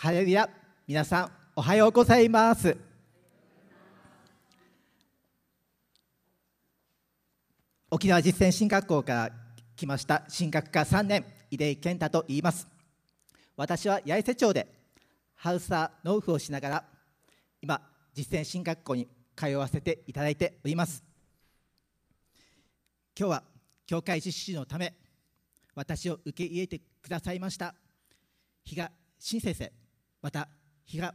[0.00, 0.48] ハレルヤ
[0.86, 2.76] 皆さんおはようございます。
[7.90, 9.30] 沖縄実践進学校から
[9.74, 12.68] 来ました進学科3年井出健太と言います。
[13.56, 14.68] 私は八重瀬町で
[15.34, 16.84] ハウスサー農夫をしながら
[17.60, 17.82] 今
[18.14, 21.02] 実践進学校に通わせていただいております。
[23.18, 23.42] 今日は
[23.84, 24.94] 教会実施のため
[25.74, 27.74] 私を受け入れてくださいました
[28.64, 29.87] 比嘉新先生。
[30.22, 30.48] また
[30.84, 31.14] 比嘉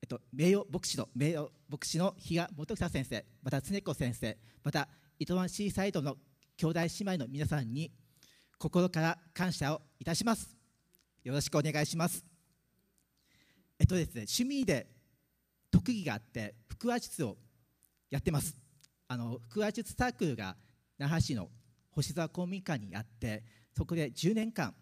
[0.00, 6.16] えっと、名誉牧師の名誉牧師の比嘉元久先生また常子先生また糸満シーサイドの
[6.56, 7.90] 兄弟姉妹の皆さんに
[8.58, 10.56] 心から感謝をいたします
[11.24, 12.24] よろしくお願いします
[13.78, 14.86] えっとですね趣味で
[15.70, 17.36] 特技があって腹話術を
[18.10, 18.56] やってます
[19.08, 20.56] あの腹話術サークルが
[20.98, 21.48] 那覇市の
[21.90, 23.42] 星沢公民館にあって
[23.76, 24.74] そこで10年間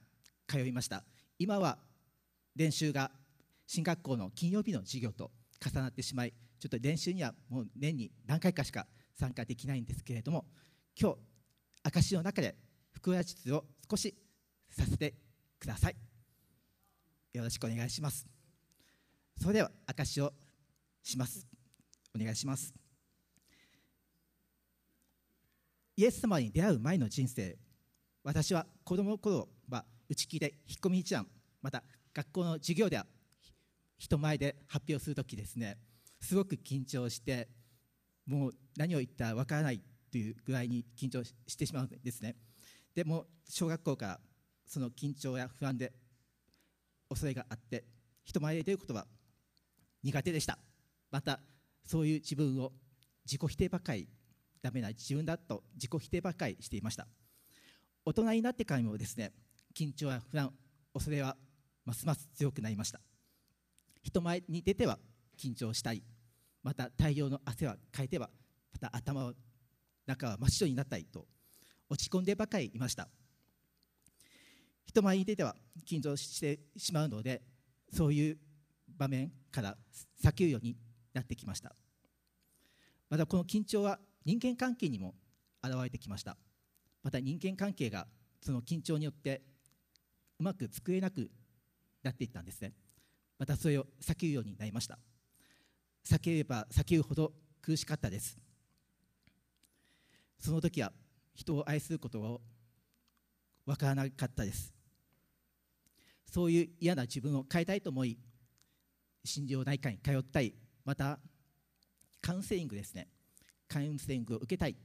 [0.47, 1.05] 通いました
[1.39, 1.79] 今は
[2.57, 3.11] 練習が
[3.67, 5.31] 進学校の金曜日の授業と
[5.65, 10.47] 重なってしまいちょっと練習にはもう年に何回かしか参加できないんですけれども
[11.01, 11.19] 今日
[11.85, 12.57] 証の中で
[13.05, 14.15] 腹話術を少し
[14.71, 15.15] させて
[15.59, 15.97] ください。
[17.33, 18.27] よろしくお願いします。
[19.41, 20.33] それでは証を
[21.03, 21.47] します。
[22.15, 22.73] お願いします
[25.97, 27.59] イエス様に出会う前の人生。
[28.25, 31.27] 私は子供の頃は内気で引っ込み一覧
[31.63, 31.83] また
[32.17, 33.05] 学校の授業では
[33.99, 35.77] 人前で発表する時ですね
[36.19, 37.47] すごく緊張して
[38.25, 42.35] もう何を言ったらわからないというぐらいに緊張してしまうんですね。
[42.95, 44.21] でも小学校から
[44.67, 45.93] その緊張や不安で
[47.11, 47.85] 恐れがあって
[48.25, 49.07] 人前で出ることは
[50.03, 50.59] 苦手でした。
[51.11, 51.41] また
[51.85, 52.73] そういう自分を
[53.27, 54.09] 自己否定ばかり
[54.63, 57.07] ダメな自分だと自己否定ばかりしていました。
[58.07, 59.33] 大人になってからもですね
[59.77, 60.51] 緊張や不安
[60.95, 61.37] 恐れは
[61.87, 63.01] ますます強くなりました。
[64.03, 64.99] 人前に出ては
[65.39, 66.03] 緊張したい。
[66.63, 68.29] また大量の汗はかいては
[68.73, 69.35] また頭の
[70.05, 71.27] 中は真っ白になったりと
[71.89, 73.09] 落ち込んでばかりいました。
[74.85, 75.55] 人前に出ては
[75.87, 77.43] 緊張してしまうので
[77.93, 78.39] そういう
[78.89, 79.77] 場面から
[80.23, 80.77] 避けるように
[81.15, 81.75] なってきました。
[83.09, 85.15] またこの緊張は人間関係にも
[85.63, 86.37] 現れてきました。
[87.03, 88.09] また人間関係が
[88.41, 89.43] その緊張によって
[90.41, 91.31] うまく作れなく
[92.07, 92.73] なっていったんですね。
[93.39, 94.99] またそれを避けるようになりました。
[96.05, 98.39] 避ければ避けるほど苦しかったです。
[100.39, 100.93] その時は
[101.35, 102.41] 人を愛することを
[103.67, 104.73] 分からなかったです。
[106.25, 108.19] そういう嫌な自分を変えたいと思い
[109.25, 111.19] 心療内科に通ったりまた
[112.21, 113.09] カウンセリングですね。
[113.69, 114.77] カウンセリングを受けたい。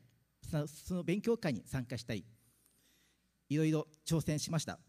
[0.85, 2.25] その勉強会に参加したい。
[3.49, 4.79] いろいろ挑戦しました。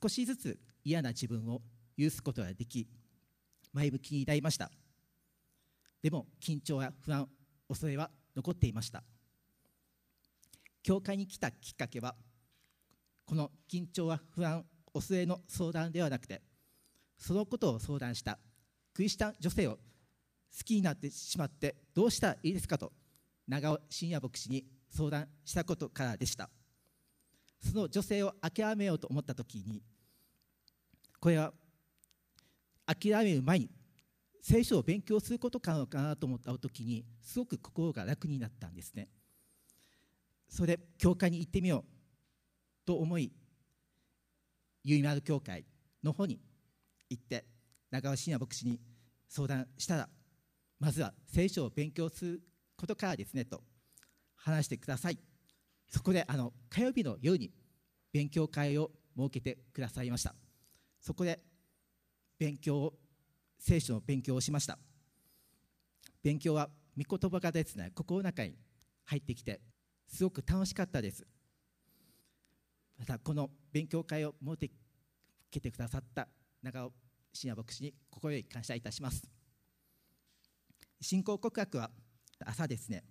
[0.00, 1.60] 少しずつ嫌な自分を
[1.98, 2.86] 許すことができ
[3.72, 4.70] 前向きになりました。
[6.00, 7.28] でも緊張や不安
[7.68, 9.02] 恐れは残っていました。
[10.84, 12.14] 教会に来たきっかけは
[13.24, 14.64] この緊張や不安
[14.94, 16.40] 恐れの相談ではなくて
[17.18, 18.38] そのことを相談した
[18.94, 19.78] クリスチャン女性を好
[20.64, 22.92] きになってしまってどうしたらいいですかと
[23.48, 26.48] 長尾信也牧師に相談したことからでした。
[27.60, 29.82] その女性を諦めようと思った時に
[31.26, 31.52] これは
[32.86, 33.68] 諦める前に
[34.40, 39.08] 聖書を勉強することかなと思った時にすごく心が楽になったんですね。
[40.48, 43.32] それで教会に行ってみようと思い
[44.84, 45.64] ゆいまる教会
[46.04, 46.38] の方に
[47.10, 47.44] 行って
[47.90, 48.78] 長尾信也牧師に
[49.28, 50.08] 相談したら
[50.78, 52.40] まずは聖書を勉強する
[52.76, 53.64] ことからですねと
[54.36, 55.18] 話してください。
[55.88, 57.50] そこであの火曜日の夜に
[58.12, 60.36] 勉強会を設けてくださいました。
[61.06, 61.38] そこで
[62.36, 62.94] 勉強を
[63.60, 64.76] 聖書の勉強をしました。
[66.20, 66.68] 勉強は
[66.98, 68.56] 御言葉がですね心の中に
[69.04, 69.60] 入ってきて
[70.08, 71.24] すごく楽しかったです。
[72.98, 74.68] またこの勉強会を設
[75.48, 76.26] けてくださった
[76.60, 76.92] 長尾
[77.32, 79.30] 信也牧師に心より感謝いたします。
[81.00, 81.92] 信仰告白は
[82.44, 83.04] 朝ですね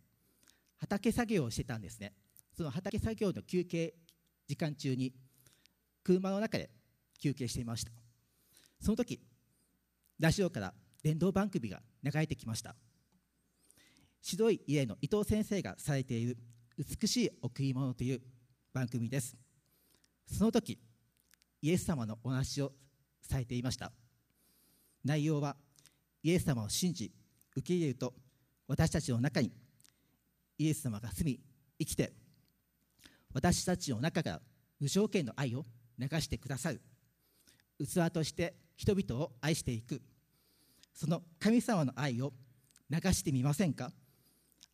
[0.76, 2.12] 畑作業をしてたんですね。
[2.58, 3.94] その畑作業の休憩
[4.50, 5.14] 時間中に
[6.04, 6.75] 車の中で
[7.20, 7.92] 休憩していました。
[8.82, 9.20] その時
[10.20, 10.74] ラジオから
[11.04, 12.76] 伝道番組が流れてきました。
[14.22, 16.38] 白い家の伊藤先生がされている
[16.78, 18.22] 美しい贈り物という
[18.74, 19.36] 番組です。
[20.28, 20.80] その時
[21.62, 22.72] イエス様のお話を
[23.22, 23.92] されていました。
[25.04, 25.56] 内容は
[26.24, 27.12] イエス様を信じ
[27.56, 28.14] 受け入れると
[28.68, 29.52] 私たちの中に
[30.58, 31.40] イエス様が住み
[31.78, 32.14] 生きて
[33.34, 34.42] 私たちの中から
[34.80, 35.66] 無条件の愛を
[36.00, 36.82] 流してくださる。
[37.80, 40.02] 器として人々を愛していく。
[40.94, 42.34] その神様の愛を
[42.90, 43.92] 流してみませんか？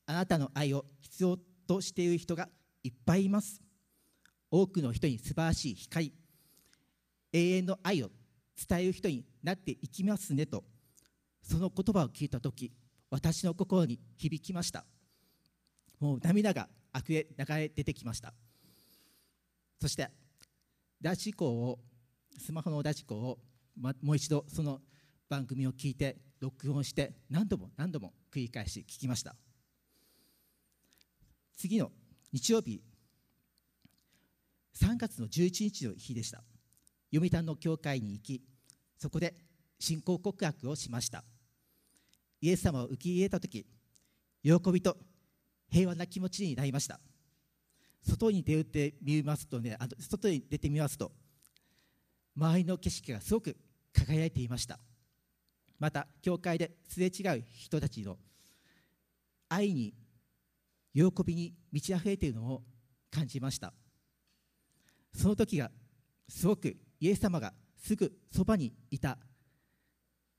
[0.05, 1.37] あなたの愛を必要
[1.67, 2.49] としている人が
[2.83, 3.61] いっぱいいます。
[4.49, 6.13] 多くの人に素晴らしい光
[7.31, 8.09] 永遠の愛を
[8.69, 10.63] 伝える人になっていきますねと。
[11.41, 12.71] その言葉を聞いた時
[13.09, 14.85] 私の心に響きました。
[15.99, 18.33] もう涙があふれ流れ出てきました。
[19.79, 20.09] そして
[21.01, 21.79] ラジコを
[22.37, 23.39] スマホのラジコを、
[23.79, 24.79] ま、もう一度その
[25.29, 29.35] 番組を聞いて録音して何度も何度も繰り返し聞きました。
[31.55, 31.91] 次の
[32.33, 32.81] 日曜日
[34.75, 36.43] 3月の11日の日でした。
[37.13, 38.41] 読谷の教会に行き
[38.97, 39.35] そこで
[39.79, 41.23] 信仰告白をしました。
[42.41, 43.65] イエス様を受け入れた時
[44.43, 44.97] 喜びと
[45.69, 46.99] 平和な気持ちになりました。
[48.03, 51.11] 外に出てみますとねあの外に出てみますと
[52.35, 53.55] 周りの景色がすごく
[53.93, 54.79] 輝いていました。
[55.79, 58.17] また教会ですれ違う人たちの
[59.49, 59.93] 愛に
[60.93, 62.63] 喜びに満ち溢れているのを
[63.09, 63.73] 感じました。
[65.13, 65.71] その時が
[66.29, 69.17] すごくイエス様がすぐそばにいた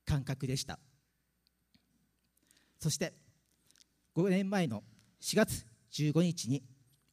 [0.06, 0.78] 感覚でした。
[2.78, 3.12] そして
[4.16, 4.82] 5年前の
[5.20, 6.62] 4月15日に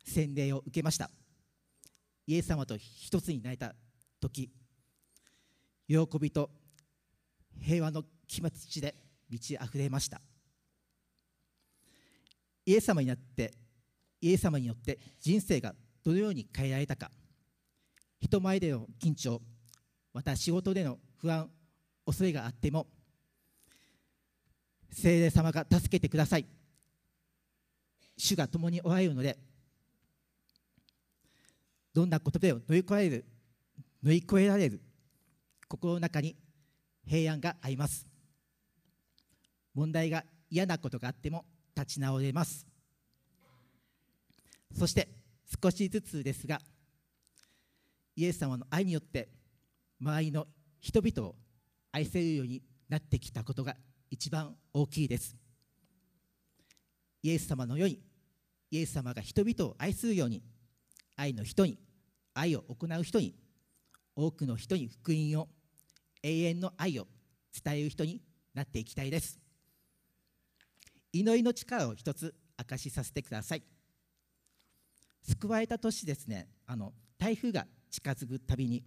[0.05, 1.09] 洗礼を受けました。
[2.27, 3.73] イエス様と一つになれた
[4.21, 4.51] 時
[5.89, 6.51] 喜びと
[7.59, 8.93] 平和の気持ちで
[9.27, 10.21] 満ち溢れました。
[12.63, 13.51] イエス様になって
[14.21, 17.09] イエス様によって人生がどのように変えられたか。
[18.21, 19.41] 人前での緊張
[20.13, 21.49] また仕事での不安
[22.05, 22.85] 恐れがあっても
[24.91, 26.45] 聖霊様が助けてください。
[28.15, 29.39] 主が共におられるので
[31.95, 33.25] どんなことでも乗り越える
[34.03, 34.81] 乗り越えられる
[35.69, 36.35] 心の中に
[37.07, 38.05] 平安があります。
[39.75, 41.45] 問題が嫌なことがあっても
[41.75, 42.65] 立ち直れます。
[44.75, 45.07] そして
[45.63, 46.59] 少しずつですが
[48.15, 49.29] イエス様の愛によって
[50.01, 50.47] 周りの
[50.81, 51.35] 人々を
[51.91, 53.75] 愛せるようになってきたことが
[54.09, 55.35] 一番大きいです。
[57.21, 57.99] イエス様のように
[58.71, 60.41] イエス様が人々を愛するように
[61.15, 61.77] 愛の人に
[62.33, 63.35] 愛を行う人に
[64.15, 65.47] 多くの人に福音を
[66.23, 67.07] 永遠の愛を
[67.63, 68.21] 伝える人に
[68.53, 69.39] なっていきたいです。
[71.11, 73.63] 祈りの力を一つ明かしさせてください。
[75.23, 78.83] 救われた年ですねあの台風が近づくたびに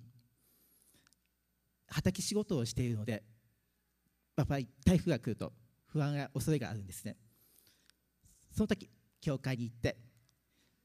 [1.88, 3.22] 畑仕事をしているので
[4.36, 5.52] やっぱり台風が来ると
[5.86, 7.16] 不安や恐れがあるんですね。
[8.50, 8.88] その時
[9.20, 9.96] 教会に行って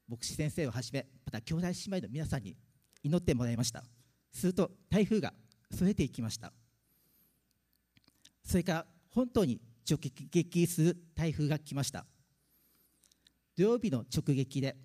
[0.06, 2.56] 牧師先生をはじめまた兄弟姉妹の皆さんに
[3.02, 3.84] 祈ってもらいました。
[4.32, 5.32] すると台風が
[5.70, 6.52] それていきました。
[8.44, 9.98] それから本当に直
[10.30, 12.06] 撃する台風が来ました。
[13.56, 14.76] 土曜日の直撃で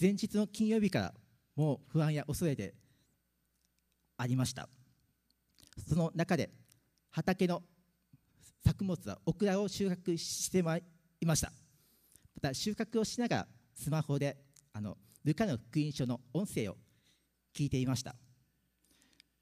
[0.00, 1.14] 前日の金曜日から
[1.56, 2.74] もう不安や恐れで
[4.16, 4.68] ありました。
[5.88, 6.50] その中で
[7.10, 7.62] 畑の
[8.64, 10.82] 作物はオクラを収穫してまい
[11.24, 11.52] ました。
[12.34, 14.36] また収穫をしながらスマホで
[14.72, 16.76] あのルカの福音書の音声を
[17.54, 18.14] 聞いていました。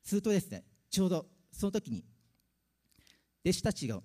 [0.06, 2.04] するとですねちょうどその時に
[3.44, 3.96] 弟子たちが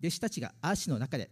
[0.00, 1.30] 弟子たちがアーシの中で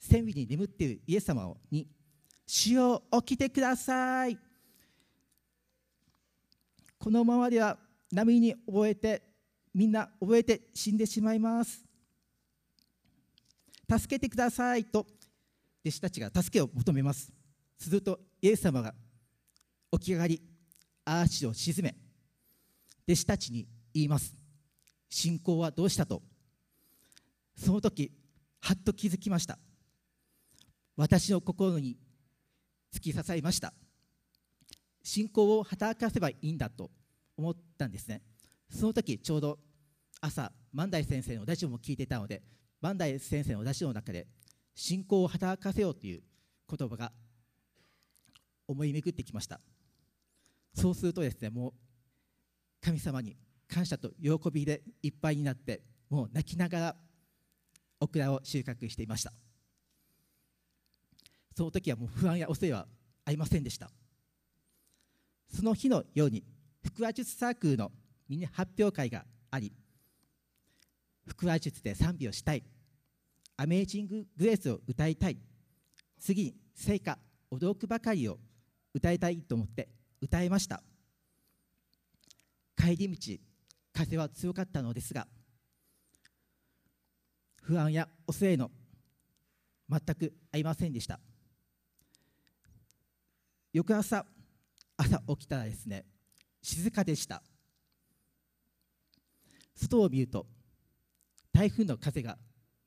[0.00, 1.86] 千尾に眠っているイエス様に
[2.44, 4.36] 「主よ起きてください」
[6.98, 7.78] このままでは
[8.10, 9.22] 波に覚えて
[9.72, 11.84] みんな覚えて死んでしまいます。
[13.88, 14.84] 助けてください。
[14.84, 15.06] と
[15.84, 17.32] 弟子たちが助けを求めます。
[17.78, 18.92] するとイエス様が
[19.92, 20.42] 起き上がり
[21.04, 22.01] アーチを沈め
[23.08, 24.36] 弟子たちに言います。
[25.08, 26.22] 信仰はどうしたと。
[27.56, 28.12] その時
[28.60, 29.58] はっと気づきました。
[30.96, 31.96] 私の心に
[32.94, 33.72] 突き刺さりました。
[35.02, 36.90] 信仰を働かせばいいんだと
[37.36, 38.22] 思ったんですね。
[38.70, 39.58] その時ちょうど
[40.20, 42.42] 朝万代先生のラジオも聞いていたので
[42.80, 44.26] 万代先生のラジオの中で
[44.74, 46.22] 信仰を働かせようという
[46.74, 47.12] 言葉が
[48.66, 49.60] 思い巡ってきました。
[50.74, 51.72] そうするとですねもう
[52.84, 53.36] 神様に
[53.68, 56.96] 感謝と喜びでいっぱいになってもう泣きながら
[58.00, 59.32] オクラを収穫していました。
[61.56, 62.86] その時はもう不安や恐れは
[63.24, 63.90] ありませんでした。
[65.54, 66.42] その日のように
[66.82, 67.92] 腹話術サークルの
[68.28, 69.72] ミニ発表会があり
[71.38, 72.64] 腹話術で賛美をしたい
[73.56, 75.38] アメージング・グレースを歌いたい
[76.18, 77.18] 次に聖歌
[77.52, 78.38] 驚くばかりを
[78.94, 79.88] 歌いたいと思って
[80.20, 80.82] 歌いました。
[82.82, 83.38] 帰り道
[83.92, 85.28] 風は強かったのですが
[87.62, 88.72] 不安や恐れの
[89.88, 91.20] 全くありませんでした。
[93.72, 94.26] 翌朝
[94.96, 96.04] 朝起きたらですね
[96.60, 97.40] 静かでした。
[99.76, 100.46] 外を見ると
[101.52, 102.36] 台風の風が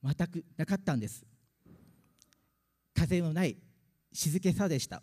[0.04, 1.24] 全くなかったんです。
[2.94, 3.56] 風のない
[4.12, 5.02] 静けさでした。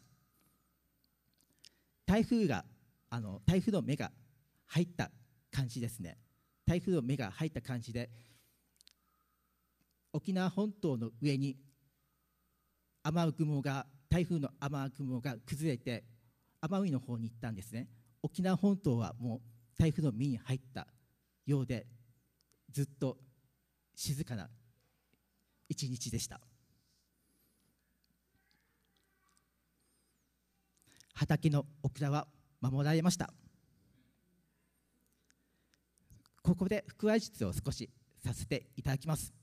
[2.05, 2.63] 台風が
[3.09, 4.11] あの台風の目が
[4.67, 5.11] 入った
[5.51, 6.17] 感じですね。
[6.65, 8.09] 台風の目が入った感じで
[10.13, 11.57] 沖縄本島の上に
[13.03, 16.05] 雨雲が台風の雨雲が崩れて
[16.61, 17.89] 奄美の方に行ったんですね。
[18.21, 19.41] 沖縄本島はもう
[19.77, 20.87] 台風の目に入った
[21.45, 21.85] ようで
[22.71, 23.17] ずっと
[23.95, 24.49] 静かな
[25.67, 26.39] 一日でした。
[31.13, 32.27] 畑のオクラは
[32.61, 33.33] 守られました。
[36.43, 37.89] ここで腹話術を少し
[38.21, 39.33] させていただきます。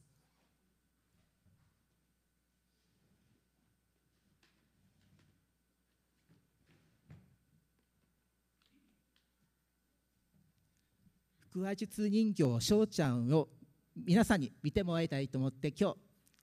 [11.53, 13.49] 腹話術人形しょうちゃんを
[13.97, 15.95] 皆さんに見てもらいたいと思って今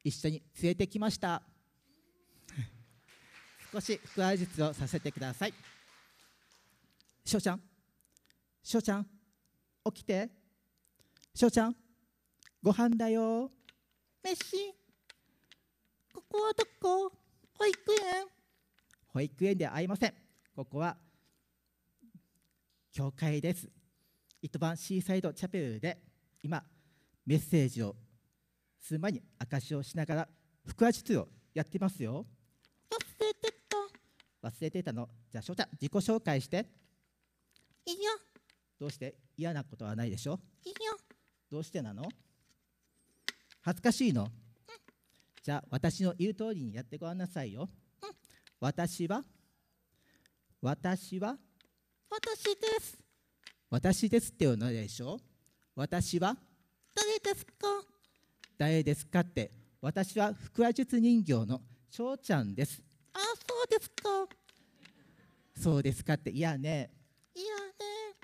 [0.03, 1.43] 日一緒に連れてきました。
[3.71, 5.53] 少し腹話術をさせてください。
[7.23, 7.61] しょうちゃん？
[8.63, 9.07] しょうちゃん？
[9.93, 10.36] 起きて。
[11.37, 11.75] しょうちゃん
[12.63, 13.51] ご飯だよ。
[14.23, 14.73] 飯。
[16.11, 17.11] ここはどこ？
[17.59, 18.25] 保育園。
[19.13, 20.13] 保育園ではありません。
[20.55, 20.97] ここは
[22.91, 23.69] 教会です。
[24.41, 25.99] 糸満シーサイドチャペルで
[26.41, 26.63] 今
[27.23, 27.95] メッセージを
[28.81, 30.27] する前に証しをしながら
[30.65, 32.25] 腹話術をやってますよ。
[32.89, 33.77] 忘れてた。
[34.49, 35.07] 忘れてたの。
[35.31, 36.65] じゃあ翔太自己紹介して。
[37.85, 38.09] いや。
[38.79, 39.15] どうして？
[39.37, 40.39] 嫌なことはないでしょ？
[40.63, 40.86] いや
[41.49, 42.09] どうしてなの？
[43.61, 44.27] 恥ずかしいの、
[45.43, 47.69] じゃあ私の言う通りにやってごらんなさいよ、
[48.59, 49.23] 私は？
[50.61, 51.37] 私は？
[52.09, 52.51] 私で
[52.81, 52.97] す。
[53.69, 55.19] 私ですって言うのでしょ？
[55.75, 56.35] 私は？
[56.95, 57.51] 誰ですか？
[58.57, 59.51] 誰ですかって？
[59.81, 62.81] 私は腹話術人形の翔ちゃんです。
[63.13, 64.09] あそうですか。
[65.55, 66.31] そうですかって？
[66.31, 66.89] いやね。
[67.35, 68.15] いやね。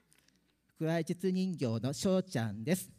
[0.79, 2.89] 腹話術人形の翔ちゃんです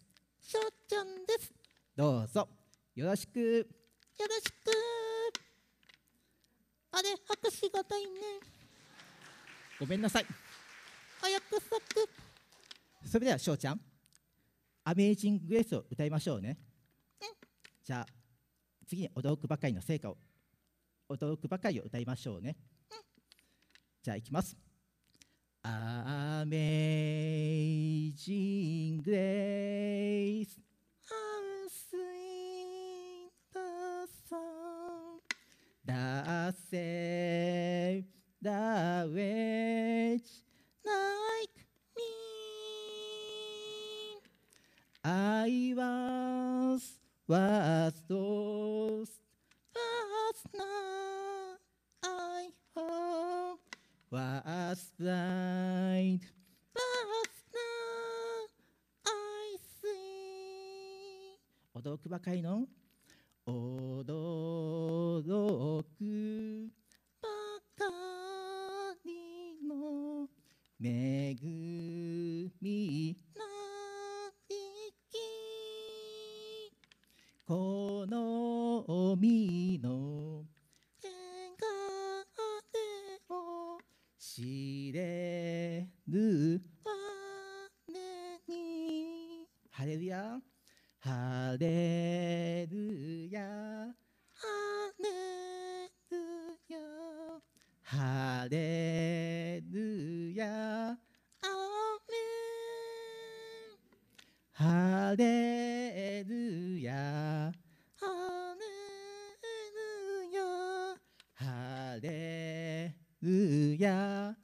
[0.89, 1.53] ちゃんです。
[1.97, 2.49] どうぞ。
[2.95, 3.41] よろしく。
[3.41, 3.65] よ
[4.27, 4.71] ろしく。
[6.93, 8.11] あれ拍手がないね。
[9.81, 10.27] ごめんなさい。
[11.25, 11.79] お約束
[13.05, 13.81] それでは翔ちゃん
[14.85, 16.59] アメージング・グレースを歌いましょうね。
[17.83, 18.07] じゃあ
[18.87, 20.17] 次に驚くばかりの成果を
[21.11, 22.57] 驚くばかりを歌いましょうね。
[24.03, 24.57] じゃあいきます。
[25.63, 30.64] アメージング・グレース
[36.75, 38.05] save
[38.43, 40.31] the wretch
[40.85, 41.57] like
[41.97, 42.13] me
[45.05, 49.21] I was was lost
[49.79, 51.59] Last night
[52.03, 53.61] I hope
[54.11, 56.23] was blind
[56.75, 58.51] Last night
[59.07, 59.95] I see
[61.77, 62.67] 驚くばかりの
[63.47, 65.23] 驚
[65.99, 66.71] く
[67.21, 67.29] ば
[67.77, 67.85] か
[69.05, 70.27] りの
[70.83, 71.37] 恵
[72.63, 73.43] みな
[74.49, 74.57] り
[75.11, 75.15] き
[77.47, 78.83] この
[79.13, 80.45] 海の
[81.03, 81.67] 手が
[82.73, 82.79] れ
[83.29, 83.79] を
[84.19, 86.91] 知れぬ我
[88.49, 90.41] にハレルヤ
[91.01, 92.74] ハレル
[98.45, 100.99] ハレルヤアメ
[104.53, 108.07] ハレルヤハ
[108.61, 108.67] レ
[109.73, 110.43] ルヤ
[111.33, 114.37] ハレルヤ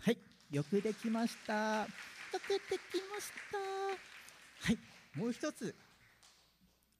[0.00, 0.18] はい。
[0.50, 1.82] よくできました。
[1.82, 1.86] よ
[2.32, 3.58] くできました。
[4.66, 4.78] はい。
[5.16, 5.72] もう一つ。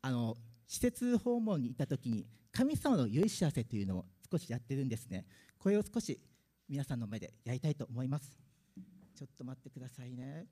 [0.01, 0.37] あの
[0.69, 5.27] 施設訪問に行った時に神様の良い知らせというのを少しやってるんですね。
[5.59, 6.21] これを少し
[6.69, 8.39] 皆さんの前でやりたいと思います。
[9.15, 10.47] ちょっと待ってくださいね。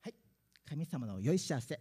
[0.00, 0.14] はい。
[0.68, 1.80] 神様の良い知らせ。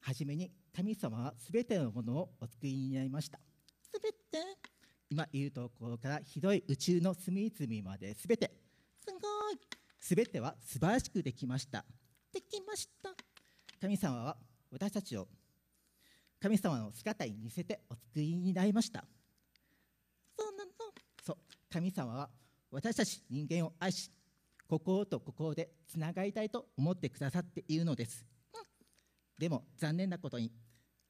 [0.00, 3.40] 初めに神様はすべてのものをお作りになりました。
[3.82, 4.16] すべて。
[5.10, 8.65] 今いるところから広い宇宙の隅々まですべて。
[9.06, 9.58] すごい。
[10.00, 11.84] すべては素晴らしくできました。
[12.32, 13.10] できました。
[13.80, 14.36] 神様は
[14.70, 15.28] 私たちを
[16.40, 19.04] 神様の姿に似せてお作りになりました。
[20.38, 20.70] そうなの。
[21.24, 21.36] そう。
[21.72, 22.30] 神様は
[22.70, 24.10] 私たち人間を愛し
[24.68, 28.24] 心と心でつながりたいと思ってくださっているのです。
[29.38, 30.50] でも残念なことに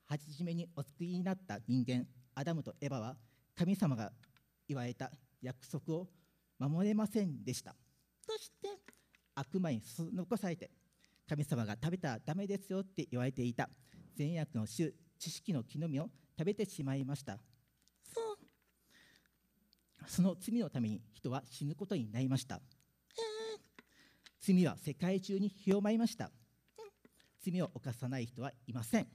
[0.04, 3.16] 初めにお作りになった人間アダムとエバは
[3.56, 4.12] 神様が
[4.68, 5.10] 言われた
[5.40, 6.08] 約束を
[6.58, 7.74] 守れませんでした。
[8.26, 8.68] どうして
[9.34, 10.70] 悪魔にそそのこされて
[11.28, 13.68] 神様が食べたらダメですよって言われていた
[14.16, 17.38] 善悪の種知識の木の実を食べてしまいました。
[18.02, 18.36] そう。
[20.06, 22.60] その罪のために人は死ぬことになりました。
[24.40, 26.30] 罪は世界中に広まりました。
[27.42, 29.08] 罪を犯さない人はいません。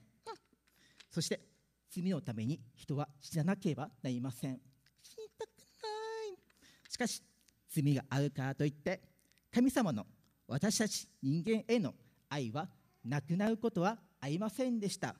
[1.10, 1.40] そして
[1.90, 4.60] 罪のために人は死ななければなりません。
[5.02, 5.54] 死にたくな
[6.34, 6.90] い。
[6.90, 7.22] しかし
[7.74, 9.00] 罪があるからといって
[9.52, 10.06] 神様の
[10.46, 11.94] 私たち人間への
[12.28, 12.68] 愛は
[13.04, 15.16] なくなることはありませんでした、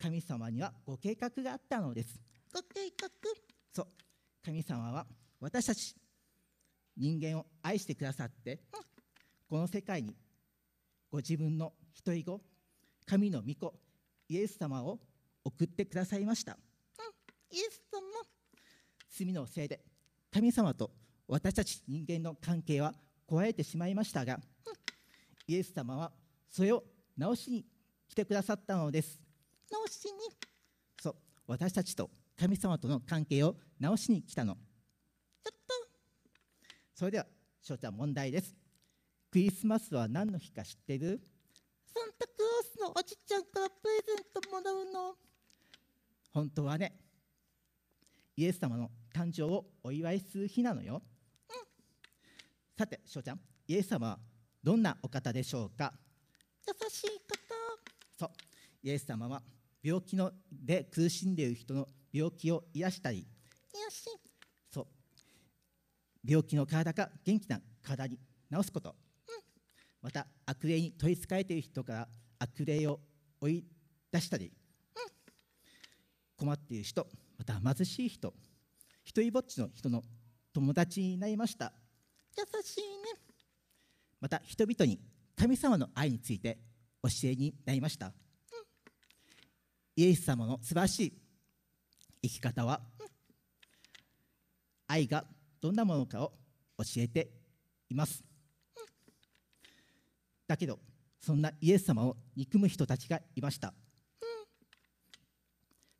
[0.00, 2.20] 神様にはご計画があったのです。
[2.52, 3.08] ご計画？
[3.72, 3.86] そう。
[4.44, 5.06] 神様は
[5.40, 5.94] 私たち
[6.96, 8.60] 人間を愛してくださって
[9.48, 10.14] この世界に
[11.10, 12.40] ご自分の一人子
[13.06, 13.74] 神の御子
[14.28, 14.98] イエス様を
[15.44, 16.58] 送ってくださいました。
[17.50, 18.00] イエス様。
[19.16, 19.80] 罪のせいで
[20.34, 20.90] 神様と
[21.28, 22.92] 私たち人間の関係は
[23.30, 24.40] 壊れてしまいましたが
[25.46, 26.10] イエス様は
[26.50, 26.82] それを
[27.16, 27.64] 直しに
[28.08, 29.20] 来てくださったのです。
[29.70, 30.12] 直しに。
[31.00, 31.14] そう
[31.46, 34.56] 私たちと神様との関係を直しに来たの。
[35.44, 35.74] やった
[36.96, 37.26] それでは
[37.62, 38.56] 翔ちゃん問題です。
[39.30, 41.20] クリスマスは何の日か知ってる？
[41.86, 45.14] サンタクロースのおじちゃんからプレゼントもらうの。
[46.32, 46.92] 本当はね
[48.36, 51.00] イエス様の誕生をお祝いする日なのよ、
[52.76, 54.18] さて翔ちゃんイエス様は
[54.60, 55.94] どんなお方でしょうか？
[56.66, 57.38] 優しい方。
[58.18, 58.30] そう。
[58.82, 59.40] イエス様は
[59.82, 63.18] 病気ので苦しんでいる人の病気を癒したり。
[63.72, 64.04] 癒し。
[64.72, 64.86] そう。
[66.26, 68.18] 病気の体が元気な体に
[68.52, 68.96] 治すこと、
[70.02, 72.08] また悪霊に取りつかれている人から
[72.40, 72.98] 悪霊を
[73.40, 73.64] 追い
[74.10, 74.52] 出したり、
[76.36, 77.06] 困っている人
[77.38, 78.34] また貧しい人
[79.14, 80.02] 一人ぼっちの人の
[80.52, 81.72] 友達になりました。
[82.36, 82.86] 優しいね。
[84.20, 84.98] また人々に
[85.36, 86.58] 神様の愛について
[87.00, 88.12] 教えになりました、
[89.94, 91.12] イエス様の素晴らしい
[92.22, 92.80] 生き方は、
[94.88, 95.24] 愛が
[95.60, 96.32] どんなものかを
[96.78, 97.30] 教えて
[97.88, 98.24] います、
[100.48, 100.80] だけど
[101.20, 103.72] そんなイエス様を憎む人たちがいました、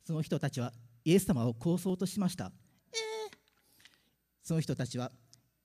[0.03, 0.73] その人たちは
[1.05, 2.51] イエス様を殺そうとしました、
[4.45, 5.11] その人たちは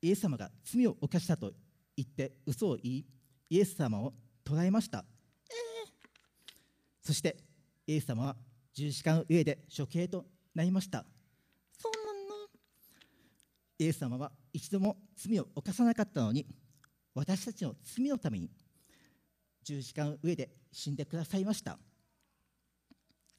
[0.00, 1.52] イエス様が罪を犯したと
[1.94, 3.04] 言って嘘を言い
[3.50, 5.04] イエス様を捕らえました、
[7.02, 7.36] そして
[7.86, 8.36] イエス様は
[8.72, 11.04] 十字架の上で処刑となりました。
[11.78, 12.48] そうなの？
[13.78, 16.46] イエス様は一度も罪を犯さなかったのに
[17.14, 18.48] 私たちの罪のために
[19.62, 21.78] 十字架の上で死んでくださいました。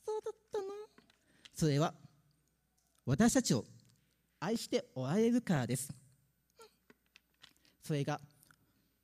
[0.06, 0.68] そうだったの？
[1.56, 1.96] それは
[3.08, 3.66] 私たちを
[4.44, 5.94] 愛しておられるからです。
[7.84, 8.20] それが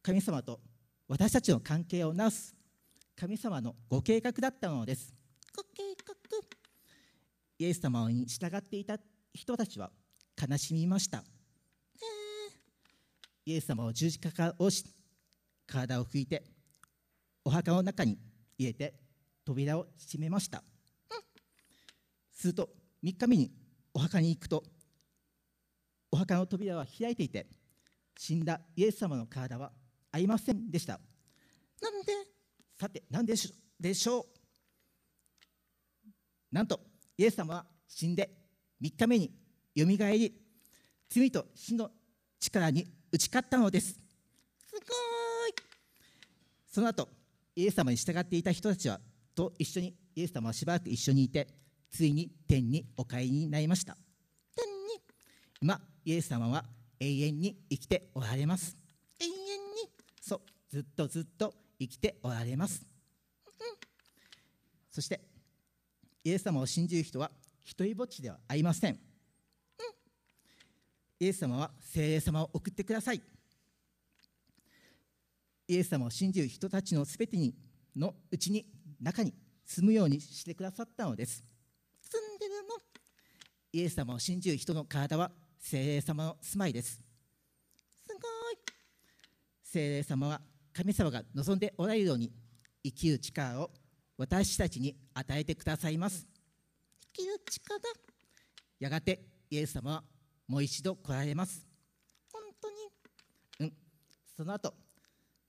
[0.02, 0.60] 神様と
[1.08, 2.56] 私たちの関係を直す
[3.16, 5.14] 神様のご計画だったのです。
[5.56, 6.16] ご計画。
[7.60, 8.98] イエス様に従っていた
[9.34, 9.92] 人たちは
[10.40, 11.24] 悲しみました。
[13.46, 14.84] イエス様を十字架から押し
[15.68, 16.44] 体を拭いて
[17.46, 18.18] お墓の中に
[18.58, 18.96] 入れて
[19.46, 20.64] 扉を閉めました、
[22.32, 22.70] すると
[23.04, 23.52] 3日目に
[23.94, 24.64] お墓に行くと
[26.18, 27.46] お墓の扉は開いていて
[28.18, 29.72] 死んだイエス様の体は
[30.12, 31.00] ありませんでした。
[31.80, 32.12] なんで？
[32.80, 34.26] さて何でしょでしょう？
[36.52, 36.80] なんと
[37.20, 38.32] イエス様は死んで
[38.82, 39.32] 3日目に
[39.76, 40.34] よみがえり
[41.08, 41.92] 罪と死の
[42.40, 43.90] 力に打ち勝ったのです。
[43.90, 44.00] す
[44.74, 44.84] ごーい！
[46.68, 47.10] その後
[47.56, 49.00] イエス様に従っていた人たちは
[49.36, 51.48] と一緒にイエス様はしばらく一緒にいて
[51.92, 53.96] ついに天にお帰りになりました。
[54.56, 55.00] 天に？
[55.62, 56.64] 今イエス様は
[57.02, 58.78] 永遠に生きておられます。
[59.20, 59.36] 永遠に
[60.22, 60.42] そう
[60.72, 62.82] ずっとずっと生きておられます、
[64.90, 65.20] そして
[66.24, 67.30] イエス様を信じる人は
[67.66, 68.98] 一人ぼっちではありません、
[71.20, 73.22] イエス様は聖霊様を送ってください。
[75.68, 77.54] イエス様を信じる人たちのすべてに
[77.98, 78.66] のうちに
[79.02, 79.34] 中に
[79.66, 81.44] 住むようにしてくださったのです。
[82.02, 82.78] 住んでるの。
[83.74, 87.02] イエス様を信じる人の体は聖霊様の住まいです。
[88.06, 88.22] すごい。
[89.64, 90.42] 聖霊様は
[90.74, 92.32] 神様が望んでおられるように
[92.84, 93.72] 生きる力を
[94.18, 96.28] 私たちに与えてくださいます。
[97.16, 97.80] 生きる力。
[98.80, 100.04] やがてイエス様は
[100.48, 101.66] もう一度来られます。
[102.32, 102.76] 本当に。
[103.60, 103.74] うん。
[104.36, 104.74] その後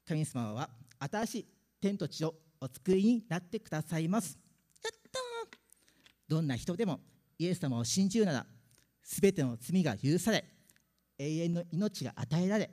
[0.06, 1.46] 神様は新しい
[1.80, 4.38] 天と地をお作りになってくださいます。
[4.82, 5.20] やった
[6.26, 7.00] どんな人でも
[7.38, 8.46] イエス様を信じるなら
[9.08, 10.44] すべての罪が許され
[11.18, 12.70] 永遠の命が与えられ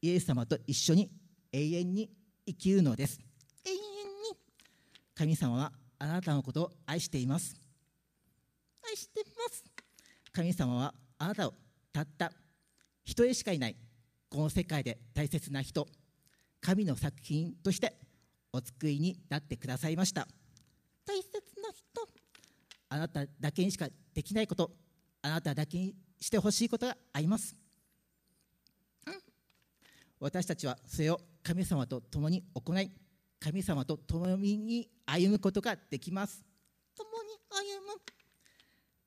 [0.00, 1.10] イエス様と一緒に
[1.52, 2.10] 永遠に
[2.46, 3.20] 生きるのです。
[3.66, 3.82] 永遠に
[5.14, 7.54] 神様はあなたのことを愛しています。
[8.82, 9.62] 愛してます。
[10.32, 11.54] 神様はあなたを
[11.92, 12.32] たった。
[13.04, 13.76] 一人しかいない
[14.30, 15.86] この世界で大切な人。
[16.62, 17.94] 神の作品として
[18.54, 20.26] お作りになってくださいました。
[21.04, 22.08] 大切な人。
[22.88, 24.70] あなただけにしかできないこと
[25.22, 27.56] あなただけにしてほしいことがあります、
[30.18, 32.90] 私たちはそれを神様と共に行い
[33.40, 36.44] 神様と共に歩むことができます。
[36.94, 38.00] 共に歩む。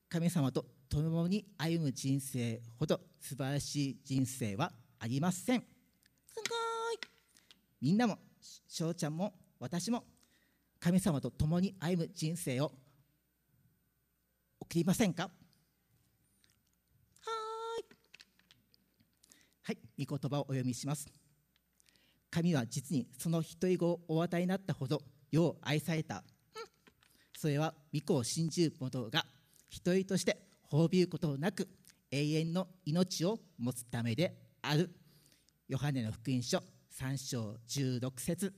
[0.10, 5.62] 神様と共に歩む人生ほど素晴らしい人生はありません。
[5.62, 6.98] すごい。
[7.80, 8.18] みんなも
[8.68, 10.04] 翔ちゃんも私も
[10.80, 12.72] 神様と共に歩む人生を
[14.60, 17.86] 送りませんかはーい
[19.62, 21.08] はい、御言葉をお読みします。
[22.30, 25.02] 神は実にその一人子をお与えになったほど
[25.32, 26.24] 世を愛された。
[27.38, 29.26] それは御子を信じる者が
[29.70, 31.68] 一人として滅びることなく
[32.10, 34.90] 永遠の命を持つためである。
[35.68, 36.60] ヨハネの福音書
[37.00, 38.54] 3章16節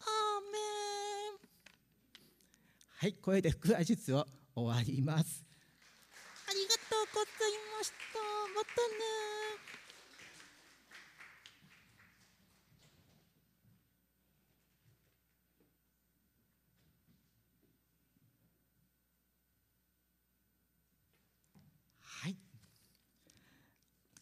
[0.00, 1.38] アーメン
[2.96, 5.44] はい、これで福話術を終わります。
[6.48, 8.18] ありがとうございました
[8.54, 9.49] またね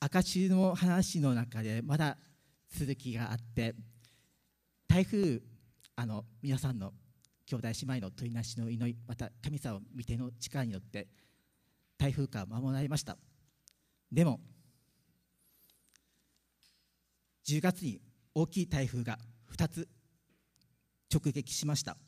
[0.09, 2.17] 赤字の話の中でまだ
[2.75, 3.75] 続きがあって
[4.89, 5.43] 台風
[5.97, 6.95] あの皆さんの
[7.45, 11.09] 兄弟姉妹の取りなしの祈りまた神様を見ての力によって
[11.99, 13.19] 台風から守られました。
[14.11, 14.41] でも
[17.47, 18.01] 10月に
[18.35, 19.19] 大きい台風が
[19.55, 19.89] 2つ
[21.13, 21.99] 直撃しました。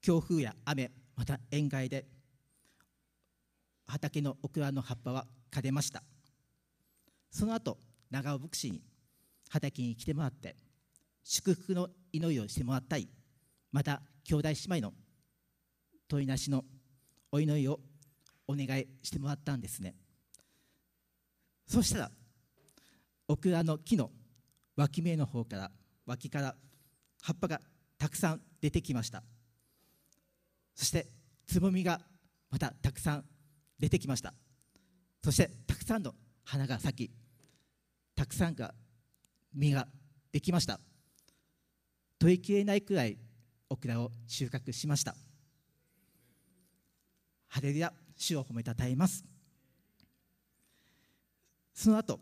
[0.00, 2.06] 強風や雨また塩害で
[3.86, 6.02] 畑のオクラの葉っぱは枯れました。
[7.36, 7.76] その後
[8.10, 8.80] 長尾牧師に
[9.50, 10.56] 畑に来てもらって
[11.22, 13.10] 祝福の祈りをしてもらったり
[13.72, 14.94] また兄弟姉妹の
[16.08, 16.64] 問いなしの
[17.30, 17.78] お祈りを
[18.48, 19.94] お願いしてもらったんですね。
[21.66, 22.10] そしたら
[23.28, 24.10] オクラの木の
[24.74, 25.70] 脇芽の方から
[26.06, 26.54] 脇から
[27.20, 27.60] 葉っぱが
[27.98, 29.22] たくさん出てきました。
[30.74, 31.06] そして
[31.46, 32.00] つぼみが
[32.50, 33.24] またたくさん
[33.78, 34.32] 出てきました。
[35.22, 37.25] そしてたくさんの花が咲き
[38.16, 38.74] たくさんが
[39.54, 39.86] 実が
[40.32, 40.80] できました。
[42.18, 43.18] 取りきれないくらい
[43.68, 45.14] オクラを収穫しました。
[47.48, 49.24] ハレルヤ主を褒めたたえます。
[51.74, 52.20] その後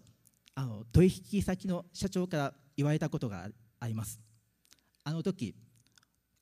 [0.57, 4.20] あの取引先の社長から言われたことがあります。
[5.04, 5.54] あの時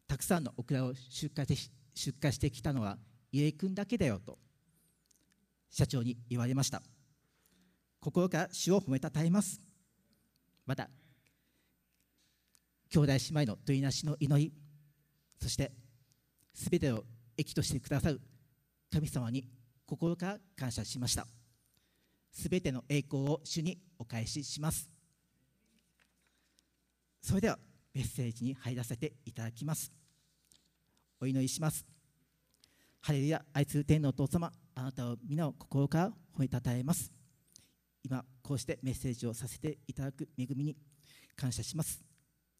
[0.06, 2.96] たくさんのオクラを出荷し出荷してきたのは
[3.30, 4.38] 家井君だけだよと
[5.70, 6.82] 社長に言われました。
[8.02, 9.60] 心から主を褒めたたえます。
[10.66, 10.90] また
[12.90, 14.52] 兄弟姉妹の取りなしの祈り
[15.40, 15.72] そして
[16.52, 17.04] すべてを
[17.36, 18.20] 益としてくださる
[18.92, 19.48] 神様に
[19.86, 21.26] 心から感謝しました。
[22.32, 24.90] すべての栄光を主にお返しします。
[27.20, 27.58] それでは
[27.94, 29.92] メッセージに入らせていただきます。
[31.20, 31.86] お祈りします。
[33.00, 37.21] ハレルヤ愛する天のお父様あなたを皆を心から褒めたたえます。
[38.04, 40.76] 今こうしてメッセージをさせていただく恵みに
[41.36, 42.02] 感謝します。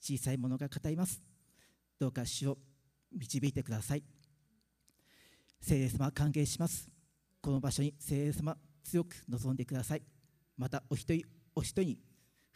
[0.01, 1.23] 小さいものが語ります。
[1.99, 2.59] どうか主を
[3.13, 4.03] 導いてください。
[5.61, 6.89] 聖霊様歓迎します。
[7.41, 10.03] この場所に聖霊様強く望んでください。
[10.57, 11.25] またお一人
[11.55, 11.99] お一人に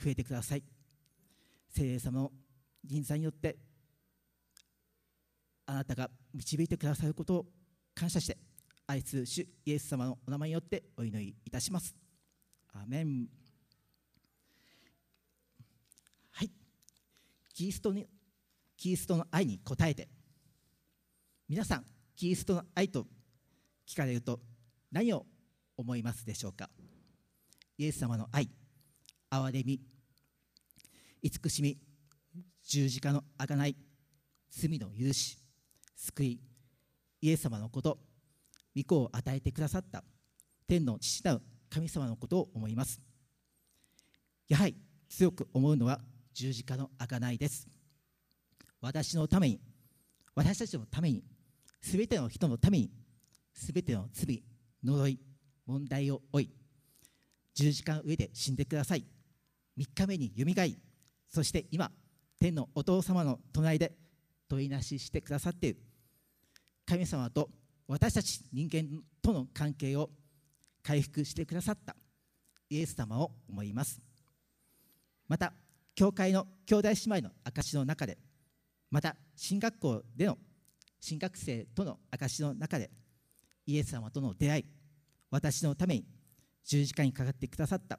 [0.03, 0.65] 増えてください。
[1.69, 2.33] 聖霊様の
[2.85, 3.57] 臨在によって
[5.67, 7.47] あなたが導いてくださることを
[7.95, 8.39] 感謝して
[8.87, 12.06] 愛する主イエス様のお名前によってお祈りいたします。
[12.83, 13.27] アメン
[16.31, 16.51] はい。
[17.55, 18.07] キリストに
[18.77, 20.09] キリストの愛に応えて。
[21.49, 21.85] 皆さん
[22.17, 23.07] キリストの愛と
[23.87, 24.41] 聞かれると
[24.91, 25.27] 何を
[25.77, 26.69] 思いますでしょうか？
[27.79, 28.49] イエス様の愛
[29.31, 29.81] 憐れみ
[31.23, 31.79] 慈しみ
[32.65, 33.77] 十字架の贖い
[34.51, 35.39] 罪の許し
[35.95, 36.41] 救い
[37.21, 37.99] イエス様のこと
[38.75, 40.03] 御子を与えてくださった
[40.67, 43.01] 天の父なる神様のことを思います。
[44.49, 44.77] やはり
[45.09, 46.01] 強く思うのは
[46.33, 47.69] 十字架の贖いです。
[48.81, 49.61] 私のために
[50.35, 51.25] 私たちのために
[51.81, 52.91] 全ての人のために
[53.55, 54.43] 全ての罪
[54.85, 55.19] 呪い
[55.67, 56.51] 問題を負い
[57.55, 59.05] 十字架の上で死んでください。
[59.79, 60.79] 3日目によみがい
[61.29, 61.91] そして今
[62.39, 63.93] 天のお父様の隣で
[64.49, 65.81] 問いなししてくださっている。
[66.87, 67.51] 神様と
[67.89, 70.11] 私たち人間との関係を
[70.87, 71.97] 回復してくださった。
[72.71, 74.01] イエス様を思います。
[75.27, 75.53] また
[75.97, 78.17] 教会の兄弟姉妹の証の中で
[78.93, 80.39] また進学校での
[81.01, 82.91] 新学生との証の中で
[83.67, 84.65] イエス様との出会い
[85.31, 86.05] 私のために
[86.65, 87.99] 十字架にかかってくださった。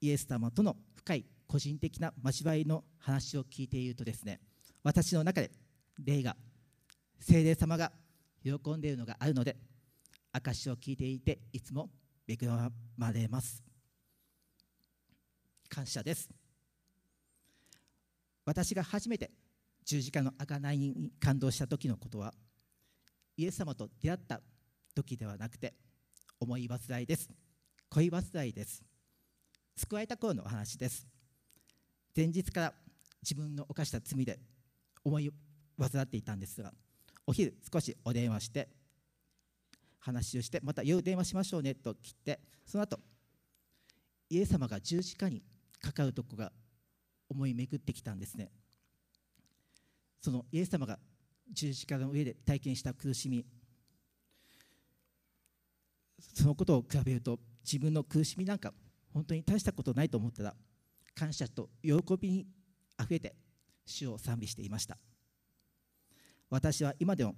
[0.00, 4.40] イエス様との深い個人的な交わりの話を聞いているとですね
[4.82, 5.50] 私の中で
[6.02, 6.36] 霊が
[7.20, 7.92] 聖霊様が
[8.42, 9.56] 喜んでいるのがあるので
[10.34, 11.90] 証を聞いていていつも
[12.28, 12.36] 恵
[12.96, 13.62] まれます。
[15.68, 16.28] 感謝です。
[18.44, 19.30] 私が初めて
[19.84, 22.34] 十字架の贖いに感動した時のことは
[23.36, 24.40] イエス様と出会った
[24.94, 25.74] 時ではなくて
[26.40, 27.30] 思い煩いです。
[27.88, 28.82] 恋煩いです。
[29.76, 31.06] 救われた頃のお話です。
[32.16, 32.74] 前日から
[33.22, 34.38] 自分の犯した罪で
[35.04, 35.30] 思い
[35.78, 36.72] 煩っていたんですが
[37.26, 38.68] お昼少しお電話して
[40.04, 42.98] 話をしてまた夜電話しましょうねと切ってその後
[44.28, 45.42] イエス様が十字架に
[45.80, 46.52] かかるとこが
[47.28, 48.50] 思い巡ってきたんですね。
[50.20, 50.98] そのイエス様が
[51.52, 53.46] 十字架の上で体験した苦しみ。
[56.34, 58.72] そのことを比べると自分の苦しみなんか
[59.12, 60.54] 本当に大したことないと思ったら
[61.14, 62.46] 感謝と喜びに
[62.96, 63.34] あふれて
[63.86, 64.98] 主を賛美していました。
[66.50, 67.34] 私は今でも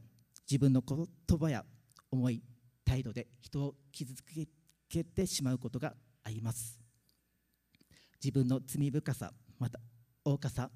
[0.48, 1.64] 自分の言葉や
[2.10, 2.42] 思い
[2.96, 4.22] 態度で人を傷つ
[4.88, 5.92] けてしまうことが
[6.24, 6.80] あります。
[8.24, 9.78] 自分の罪深さまた
[10.24, 10.70] 愚かさ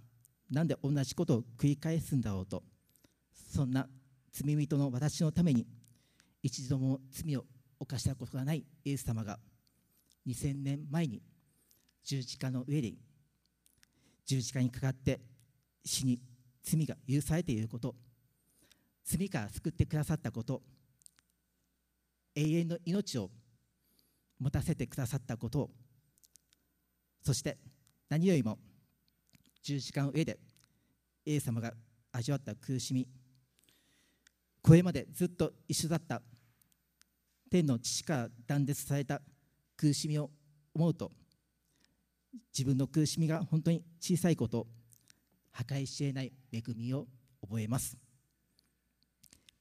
[0.50, 2.62] なんで同じことを繰り返すんだろうと
[3.32, 3.88] そんな
[4.30, 5.66] 罪人の私のために
[6.42, 7.44] 一度も罪を
[7.78, 9.38] 犯したことがないイエス様が
[10.28, 11.22] 2000年前に
[12.04, 12.92] 十字架の上で
[14.26, 15.20] 十字架にかかって
[15.82, 16.20] 死に
[16.62, 17.94] 罪が許されていること
[19.04, 20.62] 罪から救ってくださったこと
[22.34, 23.30] 永遠の命を
[24.38, 25.70] 持たせてくださったことを
[27.22, 27.58] そして
[28.08, 28.58] 何よりも
[29.62, 30.38] 十字架の上で
[31.24, 31.72] イエス様が
[32.12, 33.06] 味わった苦しみ
[34.62, 36.22] これまでずっと一緒だった
[37.50, 39.20] 天の父から断絶された
[39.76, 40.30] 苦しみを
[40.74, 41.10] 思うと
[42.56, 44.66] 自分の苦しみが本当に小さいこと
[45.50, 47.06] 破壊し得ない恵みを
[47.42, 47.96] 覚えます。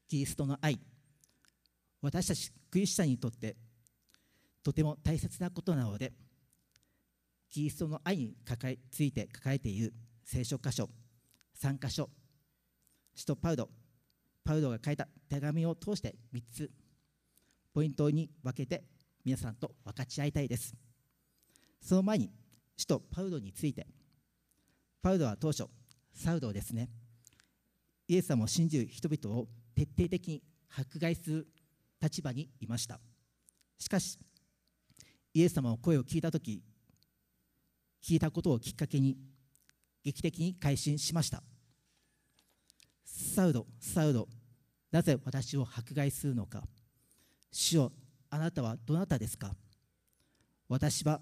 [0.08, 0.79] キリストの愛
[2.01, 3.55] 私たちクリスチャンにとって
[4.63, 6.13] とても大切なことなので
[7.49, 10.89] キリストの愛に抱えついて抱えている聖書箇所
[11.62, 12.10] 3箇所
[13.15, 13.69] 使徒パウロ
[14.43, 16.71] パウロが書いた手紙を通して3つ
[17.73, 18.84] ポイントに分けて
[19.25, 20.73] 皆さんと分かち合いたいです。
[21.82, 22.32] その前に
[22.77, 23.88] 使徒パウロについて
[25.01, 25.65] パウロは当初
[26.13, 26.89] サウロですね
[28.08, 31.47] イエス様を信じる人々を徹底的に迫害する
[32.01, 32.99] 立場にいました。
[33.77, 34.17] しかし
[35.33, 36.62] イエス様の声を聞いた時
[38.03, 39.17] 聞いたことをきっかけに
[40.03, 41.43] 劇的に改心しました。
[43.05, 44.27] サウロサウロ
[44.91, 46.63] なぜ私を迫害するのか。
[47.51, 47.91] 主よ
[48.29, 49.55] あなたはどなたですか。
[50.67, 51.21] 私は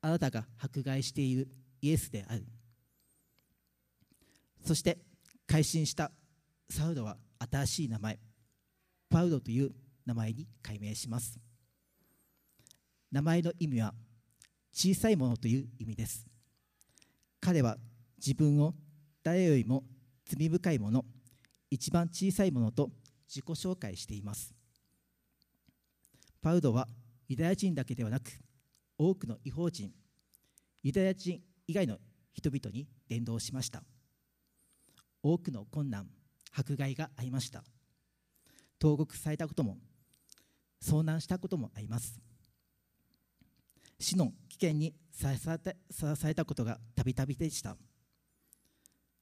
[0.00, 1.48] あなたが迫害している
[1.80, 2.44] イエスである。
[4.64, 4.98] そして
[5.46, 6.10] 改心した
[6.68, 7.16] サウロは
[7.50, 8.18] 新しい名前。
[9.08, 9.70] パウロという
[10.06, 11.38] 名前に改名します。
[13.12, 13.92] 名前の意味は
[14.72, 16.26] 小さいものという意味です。
[17.40, 17.76] 彼は
[18.18, 18.74] 自分を
[19.22, 19.84] 誰よりも
[20.24, 21.04] 罪深いもの
[21.70, 22.90] 一番小さいものと
[23.28, 24.54] 自己紹介しています。
[26.40, 26.86] パウロは
[27.28, 28.30] ユダヤ人だけではなく
[28.98, 29.92] 多くの違法人
[30.82, 31.98] ユダヤ人以外の
[32.32, 33.82] 人々に伝道しました。
[35.22, 36.06] 多くの困難
[36.52, 37.64] 迫害がありました。
[38.78, 39.78] 投獄されたことも
[40.82, 42.20] 遭難したこともあります。
[43.98, 47.76] 死の危険にさらされたことがたびたびでした。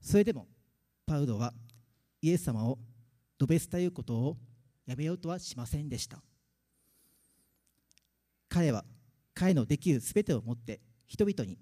[0.00, 0.48] それでも
[1.06, 1.52] パウロは
[2.20, 2.78] イエス様を
[3.40, 4.36] 述べ伝えることを
[4.86, 6.22] やめようとはしませんでした。
[8.48, 8.84] 彼は
[9.34, 11.58] 彼のできるすべてをもって人々に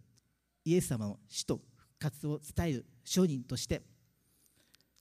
[0.64, 3.82] イエス様の死と復活を伝える商人として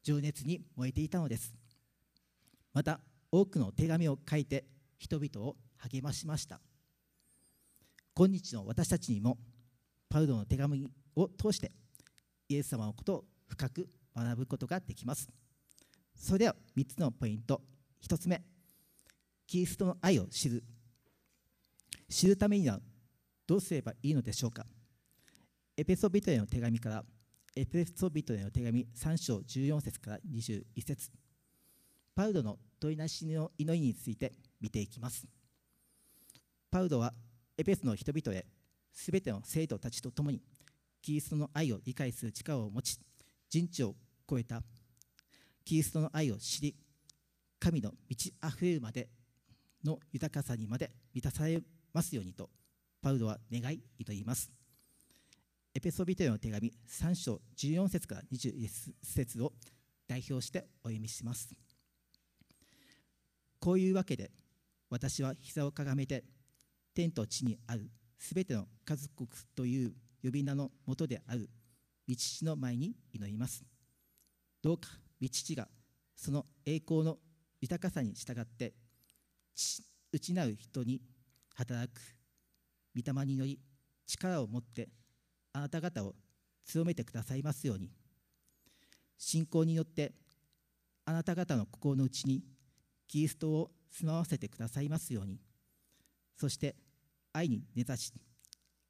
[0.04, 1.54] 情熱に燃えていたのです。
[2.73, 2.99] また
[3.32, 4.65] 多くの手紙を書いて
[5.02, 6.62] 人々を励ましました。
[8.14, 9.40] 今日の私たちにも
[10.08, 11.72] パウロの手紙を通して
[12.48, 15.28] イエス様のことを深く学ぶことができます。
[16.16, 17.64] それでは3つのポイント。
[18.08, 18.44] 1つ目
[19.48, 20.64] キリストの愛を知る。
[22.08, 22.80] 知るためには
[23.48, 24.68] どうすればいいのでしょうか。
[25.76, 27.04] エペソビトへの手紙から
[27.56, 31.10] エペソビトへの手紙3章14節から21節。
[32.14, 35.26] パウロの問いなしの祈りについて見ていきます。
[36.69, 37.13] パウロは
[37.58, 38.45] エペスの人々へ
[38.93, 40.41] すべての生徒たちと共に
[41.02, 43.00] キリストの愛を理解する力を持ち
[43.50, 43.95] 人知を
[44.30, 44.62] 超えた。
[45.65, 46.76] キリストの愛を知り
[47.60, 49.10] 神の満ち溢れるまで
[49.84, 51.62] の豊かさにまで満たされ
[51.93, 52.50] ますようにと
[53.02, 54.52] パウロは願い祈ります。
[55.74, 58.67] エペソビトへの手紙3章14節から21
[59.04, 59.54] 節を
[60.08, 61.56] 代表してお読みします。
[63.60, 64.32] こういうわけで
[64.91, 66.25] 私は膝をかがめて
[66.93, 69.25] 天と地にあるすべての家族
[69.56, 71.49] という呼び名のもとである
[72.08, 73.63] 道父の前に祈ります。
[74.62, 74.89] どうか
[75.21, 75.69] 道父が
[76.15, 77.17] その栄光の
[77.62, 78.73] 豊かさに従って
[80.12, 81.01] 内なる人に
[81.56, 82.01] 働く。
[82.93, 83.60] 御霊により
[84.06, 84.89] 力を持って
[85.54, 86.13] あなた方を
[86.65, 87.89] 強めてくださいますように。
[89.17, 90.13] 信仰によって
[91.06, 92.43] あなた方の心の内に
[93.08, 95.39] キリストを住まわせてくださいますように。
[96.41, 96.75] そして
[97.34, 98.12] 愛に根ざし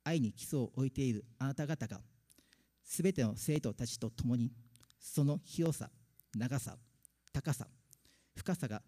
[0.04, 2.00] 愛に基礎を置いているあなた方が
[2.84, 4.52] すべての生徒たちと共に
[5.00, 5.90] その広さ
[6.34, 6.78] 長さ
[7.34, 7.68] 高さ
[8.36, 8.82] 深さが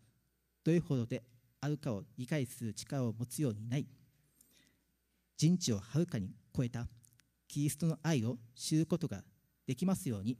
[0.64, 1.24] どれほどで
[1.60, 3.88] あるかを理解する力を持つようになり
[5.38, 6.88] 人知をはるかに超えた
[7.48, 9.24] キリストの愛を知ることが
[9.68, 10.38] できますように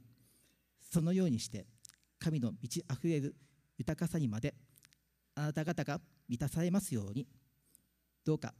[0.90, 1.66] そのようにして
[2.18, 3.36] 神の満ち溢れる
[3.76, 4.54] 豊かさにまで
[5.34, 7.26] あなた方が満たされますように。
[8.24, 8.54] どうか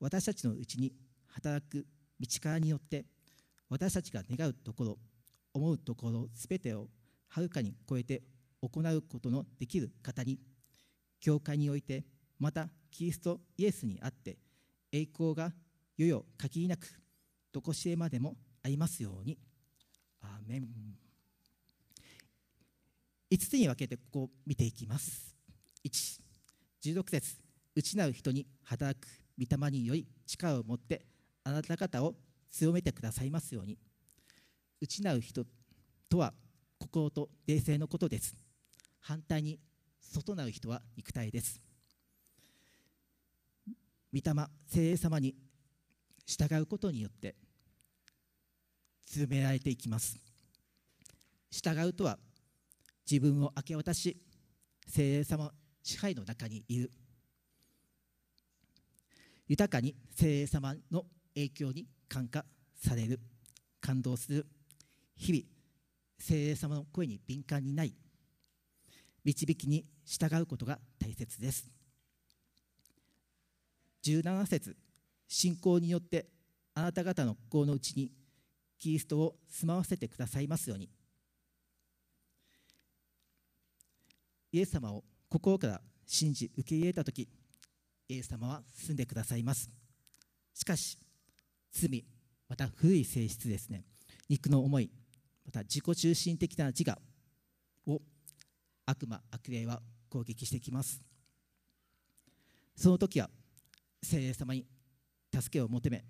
[0.00, 0.92] 私たちのうちに
[1.28, 1.86] 働く
[2.20, 3.06] 道からによって
[3.70, 4.98] 私たちが願うところ
[5.54, 6.88] 思うところすべてを
[7.28, 8.22] はるかに超えて
[8.60, 10.38] 行うことのできる方に
[11.20, 12.04] 教会において
[12.38, 14.36] またキリストイエスにあって
[14.92, 15.52] 栄光が
[15.96, 16.86] よよ限りなく
[17.52, 19.38] どこしえまでもありますように。
[20.20, 20.68] アーメン。
[23.30, 25.37] 5つに分けてここを見ていきます。
[25.88, 26.20] 1
[26.82, 27.36] 16節。
[27.74, 29.06] 内なる人に働く
[29.38, 31.06] 御霊により力を持って
[31.44, 32.14] あなた方を
[32.50, 33.78] 強めてくださいますように。
[34.80, 35.44] 内なる人
[36.08, 36.34] とは
[36.78, 38.34] 心と冷静のことです。
[39.00, 39.58] 反対に
[40.00, 41.60] 外なる人は肉体です。
[44.12, 45.34] 御霊聖霊様に
[46.26, 47.34] 従うことによって
[49.06, 50.18] 強められていきます。
[51.50, 52.18] 従うとは
[53.10, 54.16] 自分を明け渡し
[54.86, 55.50] 聖霊様
[55.88, 56.90] 支配の中にいる。
[59.48, 62.44] 豊かに聖霊様の影響に感化
[62.76, 63.18] される。
[63.80, 64.46] 感動する。
[65.16, 65.44] 日々
[66.18, 67.94] 聖霊様の声に敏感になり
[69.24, 71.70] 導きに従うことが大切です。
[74.04, 74.76] 17節
[75.26, 76.26] 信仰によって
[76.74, 78.12] あなた方の心の内に
[78.78, 80.90] キリストを住まわせてくださいますように。
[84.52, 87.28] イエス様を心から信じ受け入れた時
[88.08, 89.70] イエス様は住んでくださいます
[90.54, 90.98] しかし
[91.70, 92.04] 罪
[92.48, 93.84] また古い性質ですね
[94.28, 94.90] 肉の思い
[95.44, 96.98] また自己中心的な自我
[97.86, 98.00] を
[98.86, 101.02] 悪魔悪霊は攻撃してきます
[102.74, 103.28] その時は
[104.02, 104.64] 聖霊様に
[105.34, 106.04] 助けを求め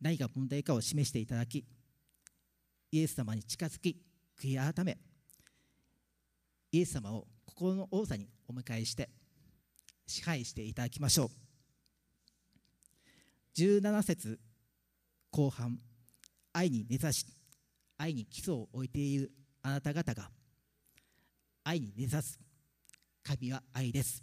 [0.00, 1.64] 何が問題かを示していただき
[2.90, 4.00] イエス様に近づき
[4.40, 4.96] 悔い改め
[6.72, 7.26] イエス様を
[7.58, 9.08] 心の王座にお迎えして
[10.06, 11.28] 支配していただきましょう。
[13.58, 14.38] 17節
[15.32, 15.80] 後半
[16.52, 17.26] 愛に根ざし
[17.96, 19.32] 愛に基礎を置いている
[19.62, 20.30] あなた方が
[21.64, 22.38] 愛に根ざす。
[23.24, 24.22] 神は愛です。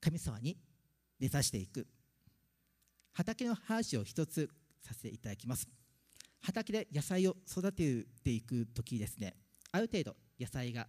[0.00, 0.56] 神様に
[1.18, 1.88] 根ざしていく。
[3.14, 4.48] 畑の話を一つ
[4.80, 5.66] させていただきます。
[6.40, 9.34] 畑で野菜を育てていく時ですね。
[9.72, 10.86] ある程度野菜が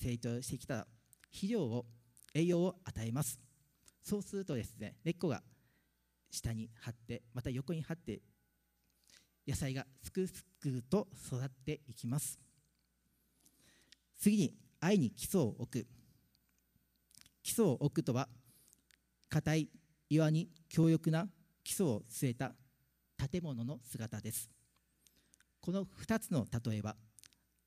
[0.00, 0.86] 成長してきたら
[1.30, 1.86] 肥料を
[2.34, 3.40] 栄養を与えます。
[4.02, 5.42] そうするとですね根っこが
[6.30, 8.20] 下に張ってまた横に張って
[9.46, 12.38] 野菜がすくすくと育っていきます。
[14.18, 15.86] 次に愛に基礎を置く。
[17.42, 18.28] 基礎を置くとは
[19.30, 19.68] 硬い
[20.10, 21.28] 岩に強力な
[21.64, 22.52] 基礎を据えた
[23.30, 24.50] 建物の姿です。
[25.60, 26.96] この2つの例えは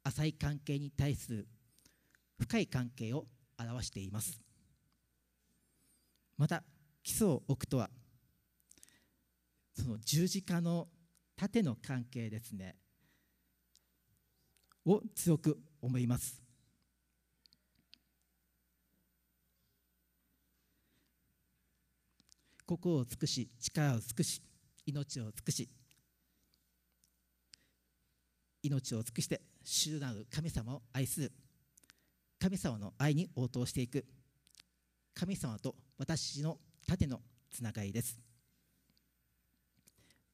[0.04, 1.48] 浅い関係に対する
[2.42, 3.28] 深い関係を
[3.60, 4.42] 表しています。
[6.38, 6.64] また
[7.04, 7.92] 基礎を置くとは
[9.74, 10.88] その十字架の
[11.36, 12.76] 縦の関係ですね
[14.86, 16.42] を強く思います。
[22.66, 24.42] 心を尽くし力を尽くし
[24.88, 25.70] 命を尽くし
[28.64, 31.32] 命を尽くして主なる神様を愛する。
[32.42, 34.04] 神様の愛に応答していく。
[35.14, 37.22] 神様と私の縦の
[37.52, 38.20] つながりです。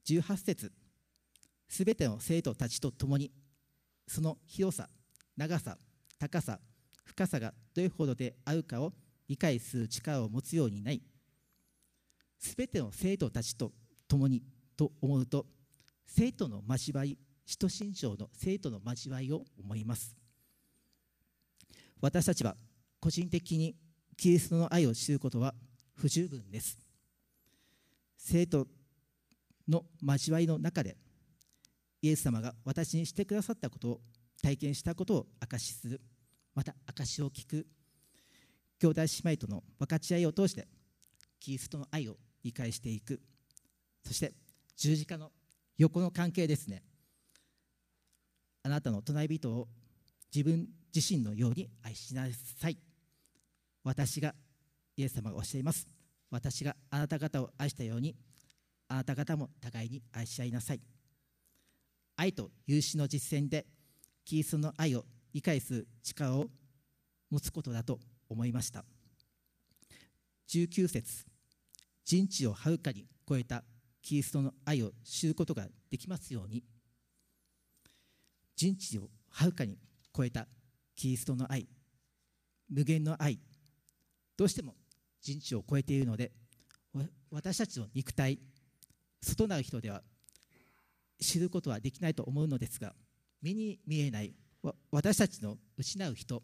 [0.06, 0.72] 18節。
[1.68, 3.30] すべての生徒たちと共に
[4.08, 4.88] その広さ
[5.36, 5.78] 長さ
[6.18, 6.60] 高さ
[7.04, 8.94] 深さがどれほどであるかを
[9.28, 11.04] 理解する力を持つようになり
[12.40, 13.74] すべての生徒たちと
[14.08, 14.44] 共に
[14.78, 15.46] と思うと
[16.06, 20.16] 生徒の交わり使徒信条の生徒の交わりを思います。
[22.02, 22.56] 私たちは
[23.00, 23.76] 個人的に
[24.16, 25.54] キリストの愛を知ることは
[25.96, 26.80] 不十分です。
[28.18, 28.68] 生徒
[29.68, 30.98] の交わりの中で
[32.02, 34.02] イエス様が私にしてくださったことを
[34.42, 36.02] 体験したことを証しする。
[36.54, 37.68] また証しを聞く。
[38.80, 40.68] 兄弟姉妹との分かち合いを通して
[41.40, 43.20] キリストの愛を理解していく。
[44.06, 44.34] そして
[44.76, 45.32] 十字架の
[45.78, 46.84] 横の関係ですね。
[48.64, 49.68] あなたの隣人を
[50.34, 50.68] 自分
[50.98, 52.28] 自身のように愛しな
[52.60, 52.78] さい。
[53.84, 54.34] 私が
[54.96, 55.88] イエス様がおっしゃいます。
[56.32, 58.16] 私があなた方を愛したように
[58.88, 60.82] あなた方も互いに愛し合いなさい。
[62.16, 63.68] 愛と有志の実践で
[64.26, 66.48] キリストの愛を理解する力を
[67.30, 68.84] 持つことだと思いました。
[70.50, 71.26] 19節
[72.06, 73.64] 人知をはるかに超えた
[74.02, 76.64] キリストの愛を知ることができますように。
[78.56, 79.78] 人知をはるかに
[80.12, 80.48] 超えた
[80.98, 81.66] キリストの愛
[82.70, 83.40] 無限の愛
[84.36, 84.76] どうしても
[85.22, 86.32] 人知を超えているので
[87.32, 88.40] 私たちの肉体
[89.22, 90.02] 外なる人では
[91.22, 92.94] 知ることはできないと思うのですが
[93.42, 94.34] 目に見えない
[94.92, 96.44] 私たちの失う人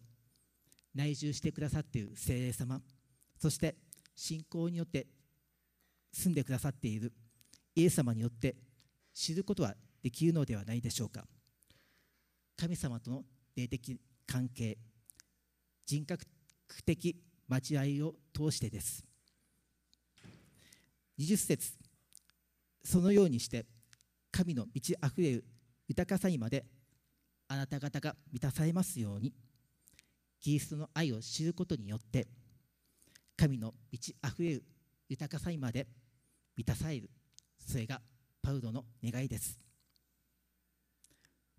[0.96, 2.80] 内住してくださっている精霊様
[3.40, 3.76] そして
[4.16, 5.08] 信仰によって
[6.14, 7.12] 住んでくださっている
[7.76, 8.56] イエス様によって
[9.14, 9.74] 知ることは
[10.04, 11.26] できるのではないでしょうか。
[12.58, 13.24] 神様との
[13.56, 14.78] 霊的関係
[15.86, 16.26] 人格
[16.86, 17.16] 的
[17.50, 19.06] 交わりを通してです。
[21.20, 21.74] 20節
[22.84, 23.66] そのようにして
[24.32, 25.46] 神の満ち溢れる
[25.88, 26.66] 豊かさにまで
[27.48, 29.32] あなた方が満たされますように
[30.42, 32.28] キリストの愛を知ることによって
[33.38, 34.64] 神の満ち溢れる
[35.08, 35.88] 豊かさにまで
[36.56, 37.10] 満たされる。
[37.60, 38.02] それが
[38.42, 39.60] パウロの願いです。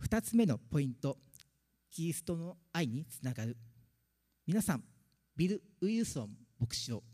[0.02, 1.16] 2つ目のポイント
[1.94, 3.56] キリストの愛につながる。
[4.48, 4.82] 皆さん
[5.36, 7.04] ビル・ウィルソン牧師を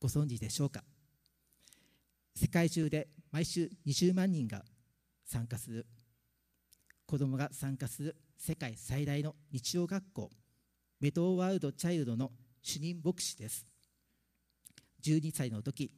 [0.00, 0.84] ご存知でしょうか？
[2.36, 4.62] 世界中で毎週20万人が
[5.24, 5.86] 参加する。
[7.04, 10.30] 子どもが参加する世界最大の日曜学校
[11.00, 12.30] メドーワールド・チャイルドの
[12.62, 13.66] 主任牧師です。
[15.02, 15.90] 12歳の時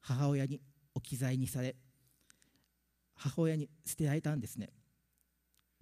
[0.00, 0.60] 母親に
[0.94, 1.74] 置き去りにされ
[3.14, 4.68] 母親に捨てられたんですね。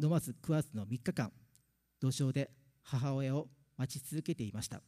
[0.01, 1.33] 飲まず食わずの3日間
[2.01, 2.51] 土壌で
[2.83, 4.83] 母親を待ち続けていました。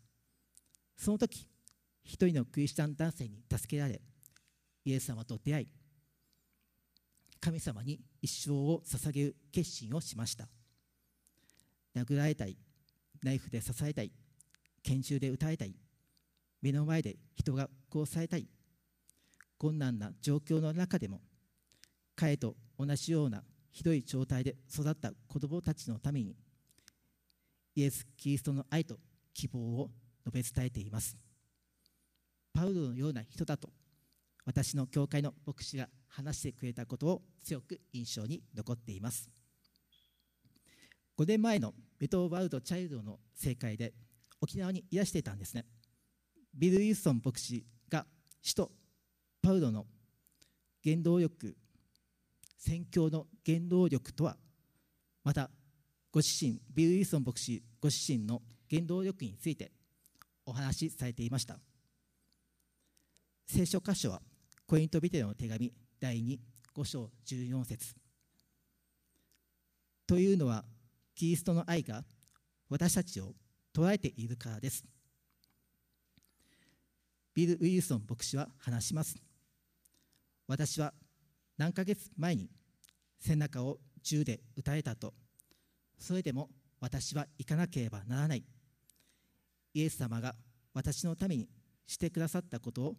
[0.97, 1.47] その時
[2.05, 4.01] 一人のクリスチャン男性に助けられ
[4.85, 5.69] イエス様と出会い
[7.41, 10.49] 神様に一生を捧げる決心をしました。
[11.95, 12.57] 殴られたり
[13.23, 14.13] ナイフで刺されたり
[14.83, 15.77] 拳銃で撃たれたり
[16.61, 18.49] 目の前で人が殺されたり
[19.59, 21.21] 困難な状況の中でも
[22.17, 26.35] 彼と同じようなひどい状態で育った子供たちのために
[27.75, 28.99] イエス・キリストの愛と
[29.35, 29.91] 希望を
[30.27, 31.17] 述べ伝えています。
[32.53, 33.71] パウロのような人だと
[34.45, 39.31] 私の教会の牧師が話してくれたことを強く印象に残っています。
[41.19, 43.93] 5年前のメトワールド・チャイルドの正会で
[44.41, 45.65] 沖縄にいらしていたんですね。
[46.55, 48.07] ビル・ウィルソン牧師が
[48.43, 48.73] 首都
[49.41, 49.87] パウロの
[50.83, 51.57] 原動力
[52.59, 54.37] 宣教の原動力とは
[55.25, 55.51] また
[56.13, 59.73] ご自身ビル・ウィルソン牧師ご自身の原動力について
[60.45, 61.59] お話しされていました。
[63.47, 64.21] 聖書箇所は
[64.67, 66.19] コイントビテの手紙第
[66.77, 67.95] 25章14節。
[70.07, 70.65] というのは
[71.15, 72.05] キリストの愛が
[72.69, 73.33] 私たちを
[73.75, 74.85] 捉えているからです。
[77.35, 79.17] ビル・ウィルソン牧師は話します。
[80.47, 80.93] 私は
[81.57, 82.51] 何ヶ月前に
[83.19, 85.15] 背中を銃で撃たれたと。
[86.03, 86.51] それでも
[86.81, 88.45] 私は行かなければならない。
[89.73, 90.35] イエス様が
[90.75, 91.49] 私のために
[91.87, 92.97] してくださったことを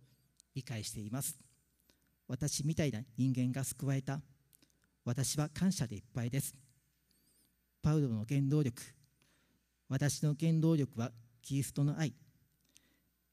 [0.56, 1.38] 理解しています。
[2.30, 4.22] 私みたいな人間が救われた。
[5.04, 6.56] 私は感謝でいっぱいです。
[7.82, 8.82] パウロの原動力。
[9.90, 12.14] 私の原動力はキリストの愛。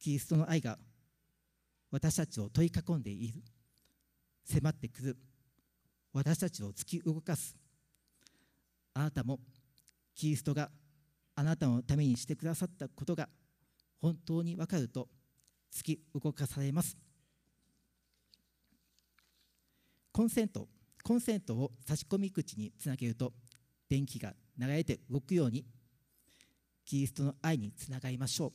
[0.01, 0.79] キリストの愛が
[1.93, 3.41] 私たちを取り囲んでいる。
[4.45, 5.17] 迫ってくる。
[6.13, 7.57] 私たちを突き動かす。
[8.95, 9.39] あなたも
[10.15, 10.71] キリストが
[11.35, 13.29] あなたのためにしてくださったことが
[14.01, 15.09] 本当に分かると
[15.73, 16.97] 突き動かされます。
[20.13, 20.69] コンセント
[21.03, 23.33] コンセントを差し込み口につなげると
[23.89, 25.65] 電気が流れて動くように
[26.85, 28.53] キリストの愛につながりましょう。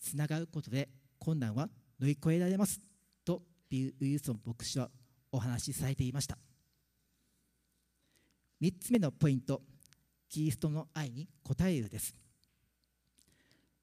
[0.00, 0.88] つながることで
[1.18, 2.80] 困難は乗り越えられます。
[3.24, 4.90] とビル・ウィルソン牧師は
[5.32, 6.36] お話しされていました。
[8.60, 9.62] 3つ目のポイント
[10.30, 12.14] キリストの愛に応えるです。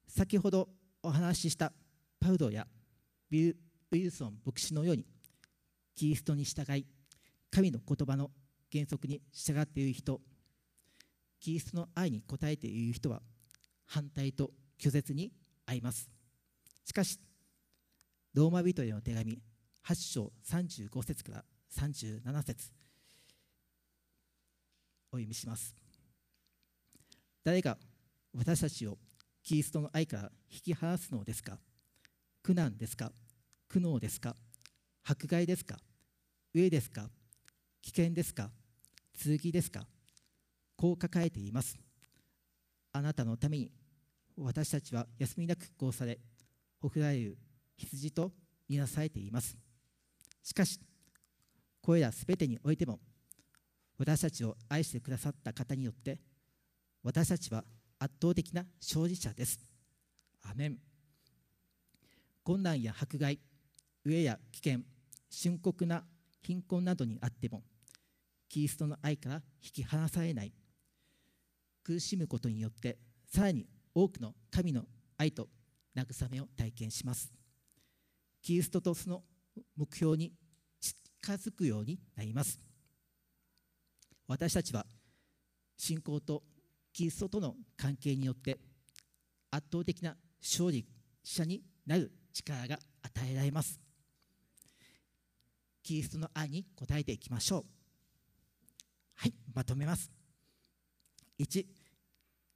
[0.08, 0.70] 先ほど
[1.02, 1.72] お話しした
[2.18, 2.66] パウロや
[3.30, 3.56] ビル・
[3.92, 5.04] ウィルソン牧師のように
[5.94, 6.86] キリストに従い
[7.50, 8.30] 神の言葉の
[8.72, 10.20] 原則に従っている人
[11.38, 13.20] キリストの愛に応えている人は
[13.86, 15.30] 反対と拒絶に
[15.66, 16.08] 合います。
[16.84, 17.20] しかし
[18.32, 19.38] ローマ人への手紙
[19.86, 21.44] 8章35節から
[21.76, 22.72] 37節
[25.12, 25.87] お読みします。
[27.48, 27.78] 誰が
[28.36, 28.98] 私たちを
[29.42, 31.56] キリストの愛から引き離すのですか？
[32.42, 33.10] 苦難ですか？
[33.70, 34.36] 苦悩ですか？
[35.02, 35.78] 迫害ですか？
[36.54, 37.08] 飢えですか？
[37.80, 38.50] 危険ですか？
[39.18, 39.86] 剣ですか？
[40.76, 41.78] こう書かれています。
[42.92, 43.70] あなたのために
[44.36, 46.18] 私たちは休みなくこうされ
[46.82, 47.38] ほふられる
[47.78, 48.30] 羊と
[48.68, 49.56] みなされています。
[50.42, 50.78] しかし
[51.80, 52.98] これらすべてにおいても
[53.96, 56.18] 私たちを愛してくださった方によって
[57.08, 57.64] 私たちは
[57.98, 59.58] 圧倒的な勝利者です。
[60.42, 60.76] アメン。
[62.44, 63.40] 困難や迫害
[64.04, 64.80] 飢えや危険
[65.30, 66.04] 深刻な
[66.42, 67.62] 貧困などにあっても
[68.50, 70.52] キリストの愛から引き離されない。
[71.82, 74.82] 苦しむことによってさらに多くの神の
[75.16, 75.48] 愛と
[75.96, 77.32] 慰めを体験します。
[78.42, 79.22] キリストとその
[79.78, 80.34] 目標に
[80.78, 82.60] 近づくようになります。
[84.26, 84.84] 私たちは
[85.78, 86.42] 信仰と
[86.98, 88.58] キリストとの関係によって
[89.52, 90.84] 圧倒的な勝利
[91.22, 93.78] 者になる力が与えられます。
[95.84, 97.64] キリストの愛に応えていきましょう。
[99.14, 100.10] はいまとめます。
[101.38, 101.66] 1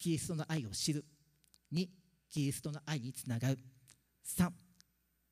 [0.00, 1.04] キリストの愛を知る。
[1.72, 1.88] 2
[2.28, 3.58] キリストの愛につながる
[4.26, 4.50] 3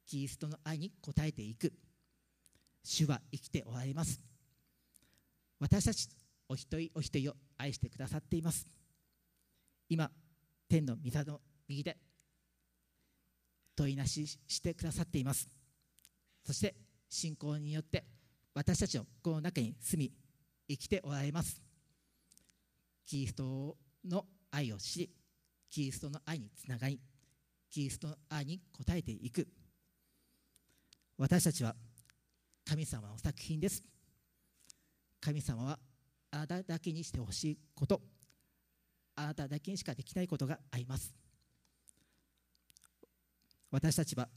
[0.07, 1.73] キリストの愛に応えていく。
[2.85, 4.21] 主は生きておられます。
[5.59, 6.09] 私たち
[6.49, 8.80] お一人お一人を愛してくださっています。
[9.91, 10.09] 今
[10.69, 11.97] 天の御座の右で
[13.75, 15.49] 問いなししてくださっています。
[16.47, 16.77] そして
[17.09, 18.05] 信仰によって
[18.55, 20.13] 私たちの心の中に住み
[20.69, 21.61] 生きておられます。
[23.05, 23.77] キリスト
[24.09, 25.11] の愛を知り
[25.69, 27.01] キリストの愛につながり
[27.69, 29.49] キリストの愛に応えていく。
[31.19, 31.75] 私たちは
[32.65, 33.83] 神様の作品です。
[35.21, 35.79] 神様は
[36.31, 38.01] あなただけにしてほしいこと。
[39.21, 41.13] あなただけにしかできないことがあります。
[43.71, 44.29] 私たちは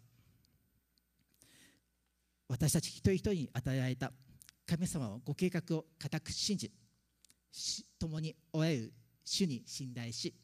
[2.50, 4.12] 私たち一人一人に与えられた
[4.68, 6.72] 神様のご計画を固く信じ
[7.98, 10.36] 共におられる主に信頼し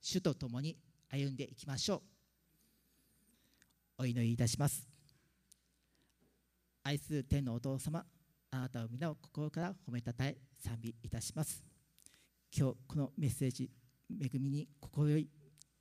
[0.00, 0.76] 主と共に
[1.10, 2.02] 歩んでいきましょう。
[4.02, 4.86] お祈りいたします。
[6.84, 8.06] 愛する天のお父様
[8.52, 11.64] あなたを皆を心から褒めたたえ賛美いたします。
[12.56, 13.68] 今日このメッセージ
[14.10, 15.28] 恵みに心よい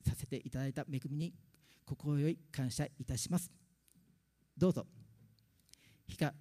[0.06, 1.34] させていただいた恵みに
[1.86, 3.52] 心よい感謝いたします。
[4.58, 4.86] どうぞ。
[6.08, 6.34] 日が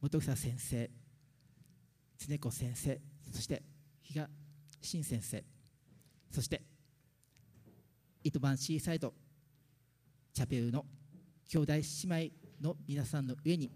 [0.00, 0.90] 本草先生
[2.18, 3.00] 常子先生
[3.32, 3.62] そして
[4.02, 4.28] 比嘉
[4.80, 5.42] 新先生
[6.30, 6.62] そして
[8.22, 9.14] 糸満シーサイド
[10.32, 10.84] チャペルの
[11.48, 12.30] 兄弟姉
[12.60, 13.70] 妹の皆さんの上に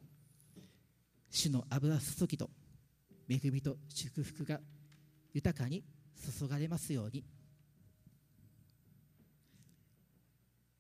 [1.31, 2.51] 主の油注ぎと
[3.29, 4.61] 恵みと祝福が
[5.33, 5.85] 豊かに
[6.39, 7.25] 注がれますように。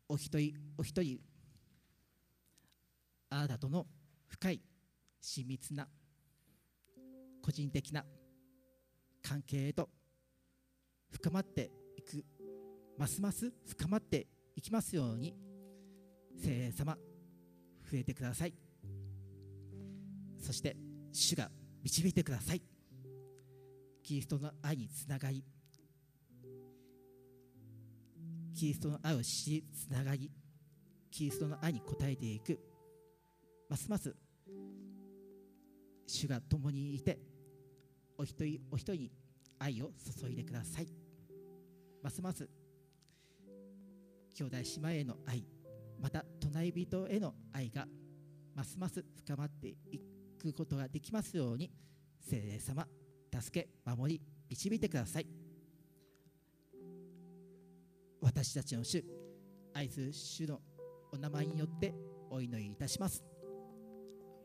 [0.08, 1.20] お一人お一人
[3.30, 3.86] あなたとの
[4.28, 4.62] 深い
[5.20, 5.88] 親密な
[7.42, 8.04] 個人的な
[9.22, 9.88] 関係へと
[11.10, 12.24] 深まっていく
[12.96, 15.34] ますます深まっていきますように
[16.40, 16.96] 聖霊様
[17.90, 18.54] 増えてください。
[20.40, 20.76] そして
[21.12, 21.50] 主が
[21.82, 22.62] 導いてください。
[24.06, 25.42] キリストの愛につながり
[28.54, 30.30] キリストの愛を知りつながり
[31.10, 32.56] キリストの愛に応えていく。
[33.68, 34.14] ますます
[36.06, 37.18] 主が共にいて
[38.16, 39.12] お一人お一人に
[39.58, 39.90] 愛を
[40.20, 40.86] 注いでください。
[42.00, 42.48] ますます
[44.36, 45.44] 兄弟姉妹への愛
[46.00, 47.88] また隣人への愛が
[48.54, 50.00] ますます深まってい
[50.38, 51.72] くことができますように
[52.20, 52.86] 聖霊様。
[53.40, 55.26] 助け守り導いてください。
[58.20, 59.04] 私たちの主
[59.74, 60.60] 愛する主の
[61.12, 61.94] お名前によって
[62.30, 63.24] お祈りいたします。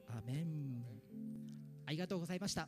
[0.08, 0.84] アメン。
[1.86, 2.68] ありがとうございました。